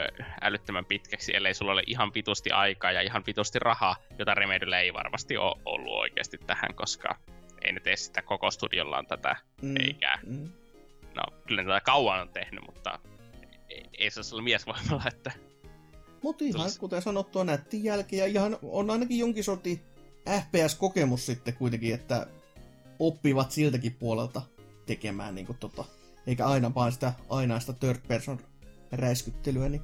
[0.41, 4.95] älyttömän pitkäksi, ellei sulla ole ihan vitusti aikaa ja ihan vitusti rahaa, jota Remedyllä ei
[4.95, 7.17] varmasti ole ollut oikeasti tähän, koska
[7.65, 10.19] ei ne tee sitä koko studiollaan tätä, mm, eikä...
[10.27, 10.49] Mm.
[11.15, 12.99] No, kyllä ne tätä kauan on tehnyt, mutta
[13.71, 15.33] ei, ei se ole miesvoimalla, että...
[16.23, 16.79] Mutta ihan, Tulis...
[16.79, 19.83] kuten sanottua, nätti jälkeen ja ihan on ainakin jonkin sorti
[20.31, 22.27] FPS-kokemus sitten kuitenkin, että
[22.99, 24.43] oppivat siltäkin puolelta
[24.87, 25.85] tekemään niin kuin tota,
[26.27, 28.39] eikä aina vaan sitä ainaista third person
[28.93, 29.83] räiskyttelyä, niin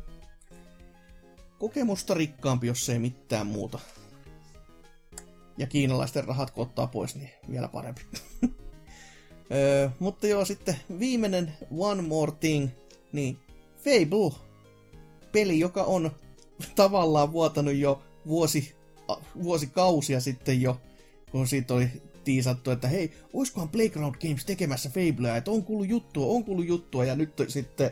[1.58, 3.78] kokemusta rikkaampi, jos ei mitään muuta.
[5.58, 8.02] Ja kiinalaisten rahat kun ottaa pois, niin vielä parempi.
[9.52, 12.68] öö, mutta joo, sitten viimeinen One More Thing,
[13.12, 13.38] niin
[13.76, 14.50] Fable.
[15.32, 16.10] Peli, joka on
[16.74, 18.74] tavallaan vuotanut jo vuosi,
[19.42, 20.80] vuosikausia sitten jo,
[21.30, 21.90] kun siitä oli
[22.24, 27.04] tiisattu, että hei, oiskohan Playground Games tekemässä Fablea, että on kuullut juttua, on kuullut juttua,
[27.04, 27.90] ja nyt sitten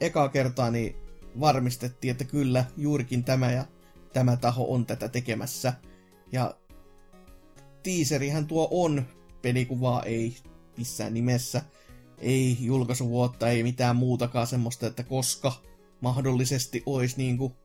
[0.00, 0.96] eka kertaa niin
[1.40, 3.64] varmistettiin, että kyllä, juurikin tämä ja
[4.12, 5.72] tämä taho on tätä tekemässä.
[6.32, 6.54] Ja
[7.82, 9.02] tiiserihän tuo on,
[9.42, 10.36] pelikuvaa ei
[10.76, 11.62] missään nimessä,
[12.18, 15.52] ei julkaisuvuotta, ei mitään muutakaan semmoista, että koska
[16.00, 17.56] mahdollisesti olisi niinku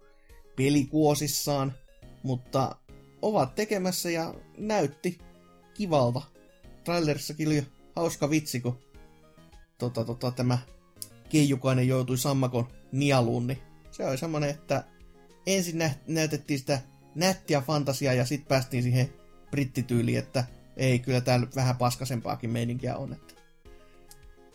[0.56, 1.74] pelikuosissaan,
[2.24, 2.76] mutta
[3.22, 5.18] ovat tekemässä ja näytti
[5.74, 6.22] kivalta.
[6.84, 8.80] Trailerissakin oli hauska vitsi, kun
[9.78, 10.58] tota, tota, tämä
[11.30, 13.62] keijukainen joutui sammakon nieluun, niin
[13.92, 14.84] se oli semmonen, että
[15.48, 16.82] ensin nä- näytettiin sitä
[17.16, 19.14] nättiä fantasiaa ja sitten päästiin siihen
[19.52, 20.44] brittityyliin, että
[20.78, 23.34] ei, kyllä täällä vähän paskasempaakin meininkiä on, että,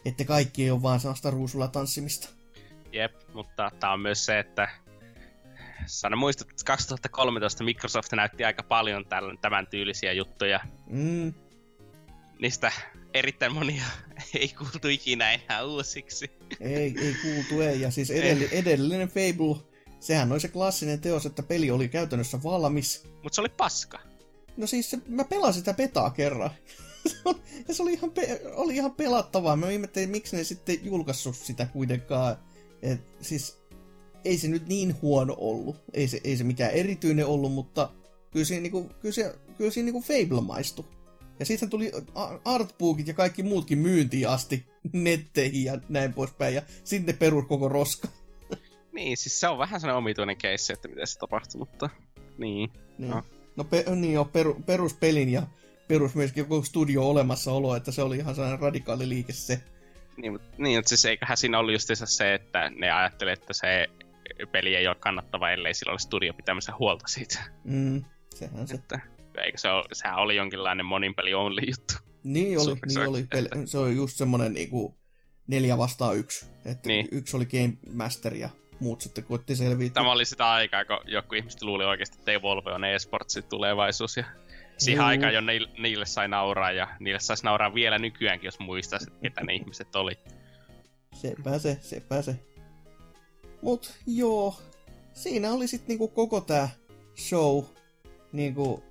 [0.05, 2.29] että kaikki ei ole vaan sellaista ruusulla tanssimista.
[2.93, 4.69] Jep, mutta tämä on myös se, että
[5.87, 9.05] Sano muistat, että 2013 Microsoft näytti aika paljon
[9.41, 10.61] tämän tyylisiä juttuja.
[10.87, 11.35] Mm.
[12.41, 12.73] Niistä
[13.15, 13.85] erittäin monia
[14.41, 16.31] ei kuultu ikinä enää uusiksi.
[16.61, 17.81] Ei, ei kuultu, ei.
[17.81, 19.57] Ja siis edell- edellinen Fable,
[20.01, 23.05] sehän oli se klassinen teos, että peli oli käytännössä valmis.
[23.23, 24.01] Mutta se oli paska.
[24.57, 26.51] No siis se, mä pelasin sitä betaa kerran.
[27.69, 29.57] ja se oli ihan, pe- oli ihan pelattavaa.
[29.57, 32.37] Mä ihmettelin, miksi ne sitten julkaissut sitä kuitenkaan.
[32.83, 33.58] Et, siis
[34.25, 35.77] ei se nyt niin huono ollut.
[35.95, 37.91] Ei se, ei se mikään erityinen ollut, mutta
[38.31, 40.85] kyllä siinä, niinku, kyllä se, kyllä siinä niinku Fable maistui.
[41.39, 41.93] Ja sitten tuli
[42.45, 46.55] artbookit ja kaikki muutkin myyntiin asti netteihin ja näin poispäin.
[46.55, 48.09] Ja sitten perus koko roska.
[48.93, 51.91] Niin, siis se on vähän sellainen omituinen keissi, että miten se tapahtui, mutta
[52.39, 52.71] niin.
[52.99, 53.23] Niin, no.
[53.57, 55.43] no pe- niin jo, per, peruspelin ja
[55.89, 59.61] perus myöskin koko studio olemassaolo, että se oli ihan sellainen radikaali liike se.
[60.17, 63.87] Niin, mutta, niin, mutta siis eiköhän siinä ollut just se, että ne ajattelee, että se
[64.47, 67.39] peli ei ole kannattava, ellei sillä ole studio pitämässä huolta siitä.
[67.65, 68.75] Mm, sehän se.
[68.75, 69.01] Että,
[69.45, 71.95] eikö se ole, sehän oli jonkinlainen monin peli only juttu.
[72.25, 73.23] Niin oli, niin oli.
[73.23, 74.99] Pel- se oli just semmonen niinku
[75.47, 76.47] neljä vastaan yksi.
[76.65, 77.09] Että niin.
[77.13, 78.49] yksi oli Game Master ja
[78.81, 79.95] muut sitten koitti selvitä.
[79.95, 84.17] Tämä oli sitä aikaa, kun joku ihmiset luuli oikeasti, että Evolve on eSportsin tulevaisuus.
[84.17, 84.25] Ja
[84.79, 85.09] siihen Juu.
[85.09, 89.45] aikaan jo niille, niille sai nauraa ja niille saisi nauraa vielä nykyäänkin, jos muistaisi, ketä
[89.45, 90.13] ne ihmiset oli.
[91.15, 92.37] Sepä se, sepä se.
[93.63, 94.61] Mut joo,
[95.13, 96.69] siinä oli sitten niinku koko tää
[97.17, 97.65] show
[98.33, 98.83] niinku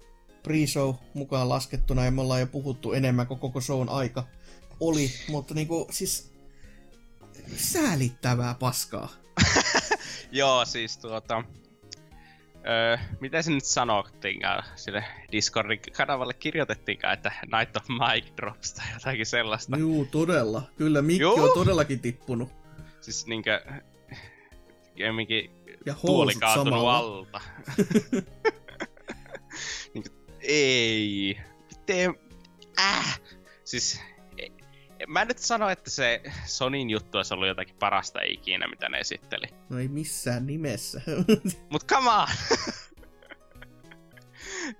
[0.48, 4.24] pre-show mukaan laskettuna ja me ollaan jo puhuttu enemmän kuin koko shown aika
[4.80, 6.32] oli, mutta niinku siis
[7.56, 9.10] säälittävää paskaa.
[10.32, 11.44] joo, siis tuota,
[12.68, 18.86] öö, miten se nyt sanottiinkaan sille Discordin kanavalle kirjoitettiinkaan, että Night of Mic Drops tai
[18.94, 19.78] jotakin sellaista.
[19.78, 20.62] Joo, todella.
[20.78, 21.44] Kyllä mikki Juu.
[21.44, 22.50] on todellakin tippunut.
[23.02, 23.62] Siis niinkö,
[24.98, 25.52] jemminkin
[25.86, 26.98] ja tuoli kaatunut samalla.
[26.98, 27.42] alta.
[29.94, 30.10] niinkö,
[30.42, 31.38] ei.
[31.72, 32.16] Miten,
[32.80, 33.22] äh.
[33.64, 34.02] Siis
[35.08, 38.98] mä en nyt sano, että se Sonin juttu olisi ollut jotakin parasta ikinä, mitä ne
[38.98, 39.46] esitteli.
[39.70, 41.02] No ei missään nimessä.
[41.72, 42.28] Mut come on!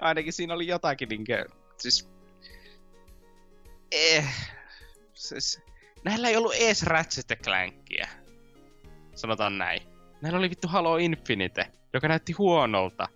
[0.02, 1.46] Ainakin siinä oli jotakin niinkö,
[1.78, 2.10] siis...
[3.92, 4.26] Eh,
[5.14, 5.62] siis...
[6.04, 8.08] Näillä ei ollut ees Ratchet Clankia.
[9.16, 9.97] Sanotaan näin.
[10.22, 13.10] Näillä oli vittu Halo Infinite, joka näytti huonolta.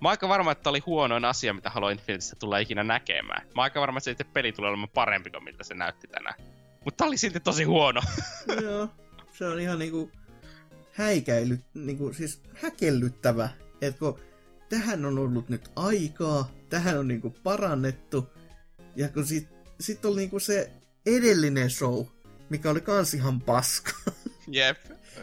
[0.00, 3.42] Mä oon aika varma, että oli huonoin asia, mitä Halo Infinitestä tulee ikinä näkemään.
[3.46, 6.34] Mä oon aika varma, että se peli tulee olemaan parempi kuin miltä se näytti tänään.
[6.84, 8.00] Mutta oli silti tosi huono.
[8.62, 8.88] Joo,
[9.32, 10.10] se on ihan niinku
[10.92, 13.48] häikäily, niinku siis häkellyttävä.
[13.80, 14.18] Että kun
[14.68, 18.32] tähän on ollut nyt aikaa, tähän on niinku parannettu.
[18.96, 19.48] Ja kun sit,
[19.80, 20.70] sit oli niinku se
[21.06, 22.06] edellinen show,
[22.50, 23.92] mikä oli kans ihan paska.
[24.48, 24.78] Jep.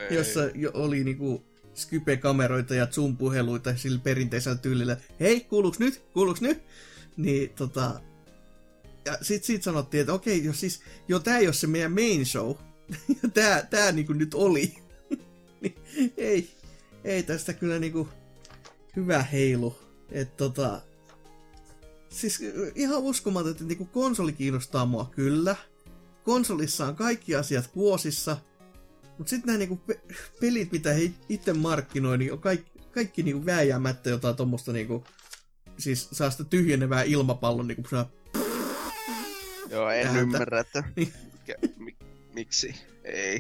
[0.10, 1.44] Jossa jo oli niinku
[1.76, 4.98] Skype-kameroita ja Zoom-puheluita sillä perinteisellä tyylillä.
[5.20, 6.04] Hei, kuuluuks nyt?
[6.14, 6.64] Kuuluuks nyt?
[7.18, 8.02] Niin tota...
[9.06, 12.26] Ja sit sit sanottiin, että okei, jos siis, joo tää ei ole se meidän main
[12.26, 12.56] show.
[13.34, 14.74] tää, tää niinku nyt oli.
[15.62, 15.76] niin,
[16.18, 16.50] ei,
[17.04, 18.10] ei tästä kyllä niinku
[18.96, 19.76] hyvä heilu.
[20.12, 20.82] Et tota...
[22.10, 22.40] Siis
[22.76, 25.56] ihan uskomaton, että niinku konsoli kiinnostaa mua kyllä.
[26.24, 28.38] Konsolissa on kaikki asiat kuosissa–
[29.18, 30.02] mutta sitten nämä niinku pe-
[30.42, 35.04] pelit, mitä he itse markkinoi, niin on kaikki, kaikki niinku vääjäämättä jotain tuommoista niinku,
[35.78, 38.10] siis saa sitä tyhjenevää ilmapallon niinku saa...
[39.70, 40.22] Joo, en ääntä.
[40.22, 41.14] ymmärrä, että niin.
[42.34, 43.40] miksi ei.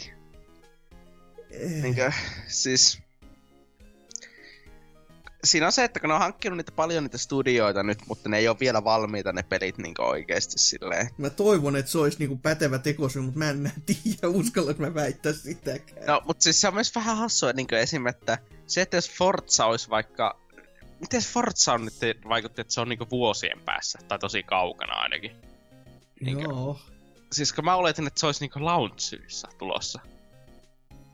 [1.51, 1.81] Eh.
[1.81, 2.11] Niinkö,
[2.47, 3.04] siis
[5.45, 8.37] siinä on se, että kun ne on hankkinut niitä paljon niitä studioita nyt, mutta ne
[8.37, 11.09] ei ole vielä valmiita ne pelit niin oikeasti silleen.
[11.17, 14.93] Mä toivon, että se olisi niin pätevä tekosyy, mutta mä en tiedä, uskalla, että mä
[14.93, 16.07] väittää sitäkään.
[16.07, 18.07] No, mutta siis se on myös vähän hassua niin esim.
[18.07, 18.37] että
[18.67, 20.39] se, että jos Forza olisi vaikka...
[20.99, 21.93] Miten Forza on nyt
[22.29, 25.31] vaikutti, että se on niin vuosien päässä, tai tosi kaukana ainakin.
[26.21, 26.79] Niin Joo.
[27.31, 29.99] Siis kun mä oletin, että se olisi niin launchissa tulossa.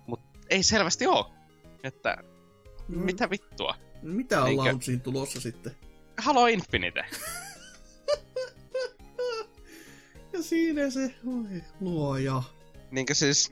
[0.07, 1.25] Mutta ei selvästi ole.
[1.84, 2.17] Että
[2.88, 2.99] mm.
[2.99, 3.75] mitä vittua.
[4.01, 4.63] Mitä on Eikä...
[4.63, 5.75] launchiin tulossa sitten?
[6.17, 7.01] Halo Infinite.
[10.33, 12.43] ja siinä se, oi luoja.
[12.91, 13.51] Niinkö siis...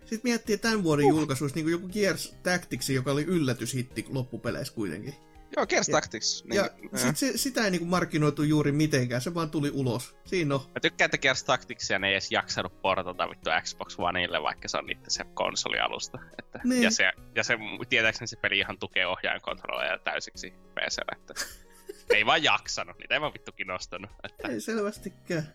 [0.00, 1.10] Sitten miettii tämän vuoden uh.
[1.10, 5.14] julkaisuissa niin joku Gears Tactics, joka oli yllätyshitti loppupeleissä kuitenkin.
[5.56, 6.44] Joo, Gears Tactics.
[6.44, 10.16] Niin, ja sit se, sitä ei niinku markkinoitu juuri mitenkään, se vaan tuli ulos.
[10.24, 10.60] Siinä on.
[10.60, 14.78] Mä tykkään, että Gears Tacticsia ne ei edes jaksanut portata vittu Xbox Oneille, vaikka se
[14.78, 16.18] on niitä se konsolialusta.
[16.38, 16.82] Että, niin.
[16.82, 20.98] ja, se, ja se, tietääkseni se peli ihan tukee ohjaajan kontrolleja täysiksi PC.
[21.12, 21.34] Että
[22.16, 24.10] ei vaan jaksanut, niitä ei vaan vittu kiinnostanut.
[24.24, 24.48] Että...
[24.48, 25.54] Ei selvästikään.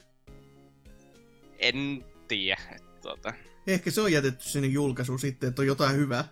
[1.59, 3.33] En tiedä, että tuota...
[3.67, 6.23] Ehkä se on jätetty sinne julkaisuun sitten, että on jotain hyvää.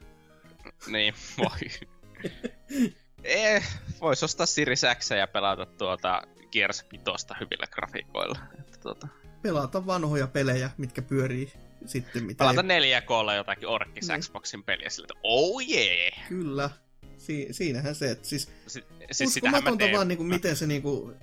[0.88, 1.89] niin, voi.
[3.28, 3.64] Eh,
[4.02, 6.22] vois ostaa Series X ja pelata tuota
[6.52, 7.04] Gears 5
[7.40, 8.40] hyvillä grafiikoilla.
[8.60, 9.08] Että tuota.
[9.42, 11.54] Pelata vanhoja pelejä, mitkä pyörii
[11.86, 12.24] sitten.
[12.24, 13.00] Mitä pelata ei...
[13.00, 14.22] 4K jotakin Orkis niin.
[14.22, 16.30] Xboxin peliä sillä, että oh yeah!
[16.30, 16.70] Kyllä.
[17.18, 21.16] Si- siinähän se, että siis, si- siis uskomatonta vaan niin kuin, miten se niin kuin,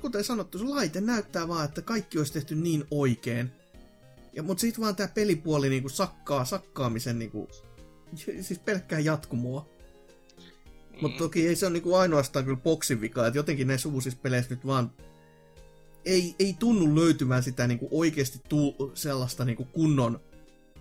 [0.00, 3.52] kuten sanottu, se laite näyttää vaan, että kaikki olisi tehty niin oikein.
[4.32, 7.48] Ja, mutta sitten vaan tämä pelipuoli niin kuin sakkaa, sakkaamisen niin kuin,
[8.46, 9.72] siis pelkkää jatkumoa.
[11.00, 14.54] Mutta toki ei se ole niinku ainoastaan kyllä boksin vika, että jotenkin näissä uusissa peleissä
[14.54, 14.92] nyt vaan
[16.04, 20.20] ei, ei tunnu löytyvän sitä niinku oikeasti tul, sellaista niinku kunnon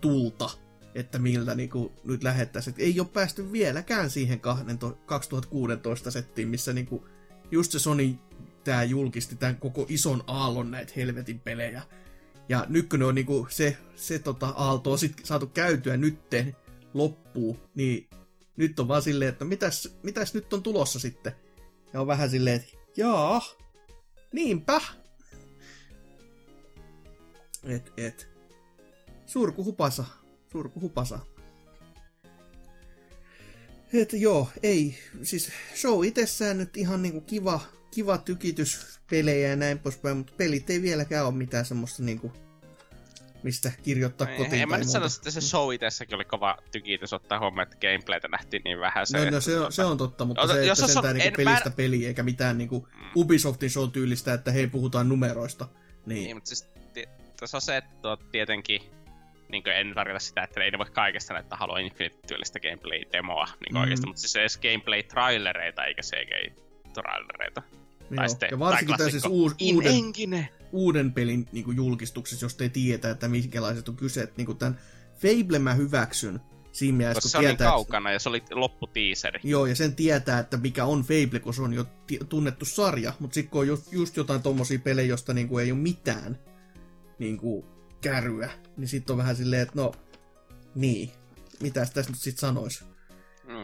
[0.01, 0.49] tulta,
[0.95, 2.76] että miltä niinku nyt lähettäisiin.
[2.78, 4.39] Ei ole päästy vieläkään siihen
[5.05, 7.07] 2016 settiin, missä niinku
[7.51, 8.16] just se Sony
[8.64, 11.82] tää julkisti tämän koko ison aallon näitä helvetin pelejä.
[12.49, 12.66] Ja
[12.97, 16.55] ne on niinku se, se tota aalto on sit saatu käytyä nytten
[16.93, 18.07] loppuu, niin
[18.62, 21.34] nyt on vaan silleen, että mitäs, mitäs nyt on tulossa sitten?
[21.93, 23.41] Ja on vähän silleen, että jaa,
[24.32, 24.82] niinpä.
[27.64, 28.30] Et, et.
[29.26, 30.05] Surku hupasa,
[30.51, 31.20] surku hupasa.
[33.93, 39.80] Et joo, ei, siis show itsessään nyt ihan niinku kiva, kiva tykitys pelejä ja näin
[39.80, 42.32] poispäin, mutta pelit ei vieläkään ole mitään semmoista niinku,
[43.44, 46.58] mistä kirjoittaa Ei, kotiin En mä tai nyt sano, että se show itsessäkin oli kova
[46.72, 49.08] tykitys ottaa huomioon, että gameplaytä nähtiin niin vähän.
[49.08, 51.36] Se, No, no se, on, se on totta, mutta Ota- se, jos että sentään niinku
[51.38, 55.68] pelistä mä- peliä, eikä mitään niinku Ubisoftin show tyylistä, että hei, puhutaan numeroista.
[56.06, 56.68] Niin, Niin, mutta siis
[57.39, 58.82] tässä on se, että tietenkin
[59.50, 63.82] niin en tarkoita sitä, että ei ne voi kaikesta näyttää Halo Infinite-tyylistä gameplay-demoa niin Mm.
[63.82, 67.62] oikeasti, mutta siis edes gameplay-trailereita eikä CGI-trailereita.
[68.12, 68.28] joo.
[68.28, 69.08] sitten- ja varsinkin tai
[69.60, 70.50] In uuden, Engine!
[70.72, 74.22] Uuden pelin niinku julkistuksessa, jos ei tiedä, että minkälaiset on kyse.
[74.22, 74.80] Että niinku tämän
[75.15, 76.39] Fable mä hyväksyn
[76.72, 79.39] siinä mielessä, kun se niin tietää, että- kaukana ja se oli lopputiiseri.
[79.43, 83.13] Joo, ja sen tietää, että mikä on Fable, kun se on jo ti- tunnettu sarja.
[83.19, 86.38] Mutta sitten kun on just, just jotain tommosia pelejä, josta niinku ei ole mitään
[87.19, 87.65] niinku
[88.01, 89.91] käryä, niin sitten on vähän silleen, että no,
[90.76, 91.11] niin,
[91.61, 92.84] mitäs tässä nyt sitten sanois?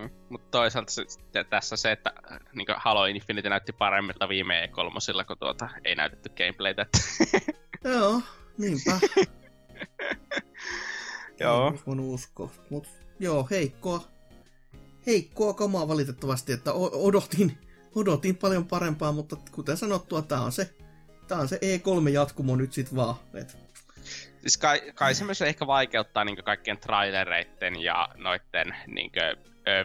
[0.02, 0.10] Mm.
[0.30, 1.04] Mutta toisaalta se,
[1.50, 2.14] tässä se, että
[2.54, 6.86] niin Halo Infinite näytti paremmilta viime E3, kun tuota, ei näytetty gameplaytä.
[7.84, 8.22] Joo,
[8.58, 9.00] niinpä.
[11.40, 11.68] Joo.
[11.68, 12.50] En voinut uskoa.
[12.70, 12.88] Mut
[13.20, 14.04] joo, heikkoa.
[15.08, 17.58] Heikkoa kamaa valitettavasti, että odotin,
[17.96, 20.76] odotin paljon parempaa, mutta kuten sanottua, tää on se,
[21.28, 23.16] tää on se E3-jatkumo nyt sit vaan.
[23.34, 23.58] Et,
[24.42, 29.12] Siis kai, kai se myös ehkä vaikeuttaa niin kaikkien trailereiden ja noitten niin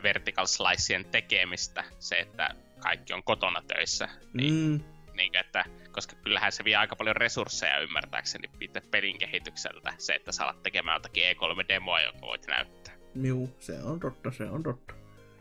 [0.03, 2.49] vertical sliceen tekemistä, se, että
[2.80, 4.09] kaikki on kotona töissä.
[4.35, 4.80] Niin, mm,
[5.16, 10.33] niin että, koska kyllähän se vie aika paljon resursseja ymmärtääkseni itse pelin kehitykseltä, se, että
[10.33, 12.95] sä alat tekemään jotakin E3-demoa, jonka voit näyttää.
[13.14, 14.95] juu, se on totta, se on totta.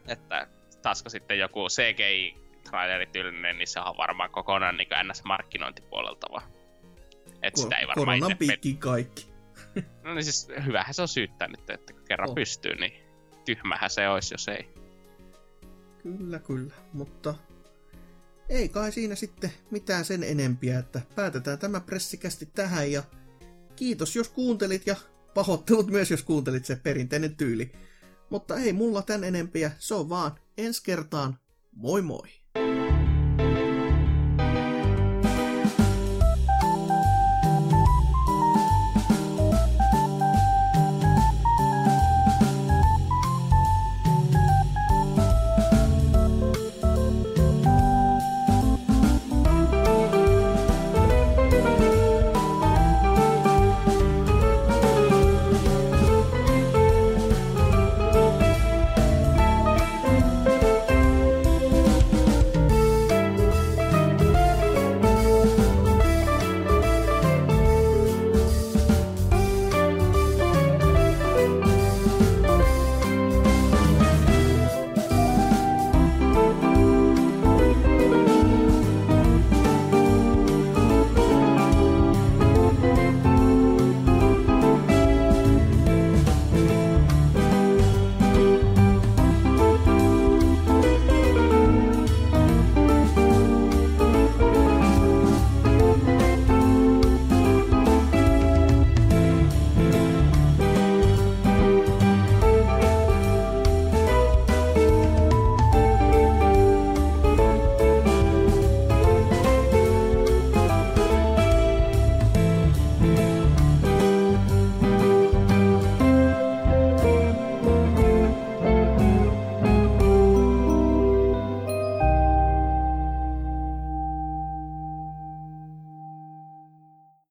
[0.08, 0.48] Että
[0.82, 6.52] taasko sitten joku CGI-trailerityylinen, niin se on varmaan kokonaan niin NS-markkinointipuolelta vaan.
[7.42, 9.32] Että sitä ei varmaan itse kaikki.
[10.04, 12.36] No niin siis hyvähän se on syyttää nyt, että kun kerran oh.
[12.36, 13.11] pystyy, niin
[13.46, 14.70] tyhmähän se olisi, jos ei.
[16.04, 17.36] Kyllä, kyllä, mutta
[18.50, 23.04] ei kai siinä sitten mitään sen enempiä, että päätetään tämä pressikästi tähän ja
[23.76, 24.96] kiitos jos kuuntelit ja
[25.34, 27.72] pahoittelut myös jos kuuntelit se perinteinen tyyli.
[28.30, 31.38] Mutta ei mulla tän enempiä, se on vaan ensi kertaan,
[31.72, 32.41] moi moi!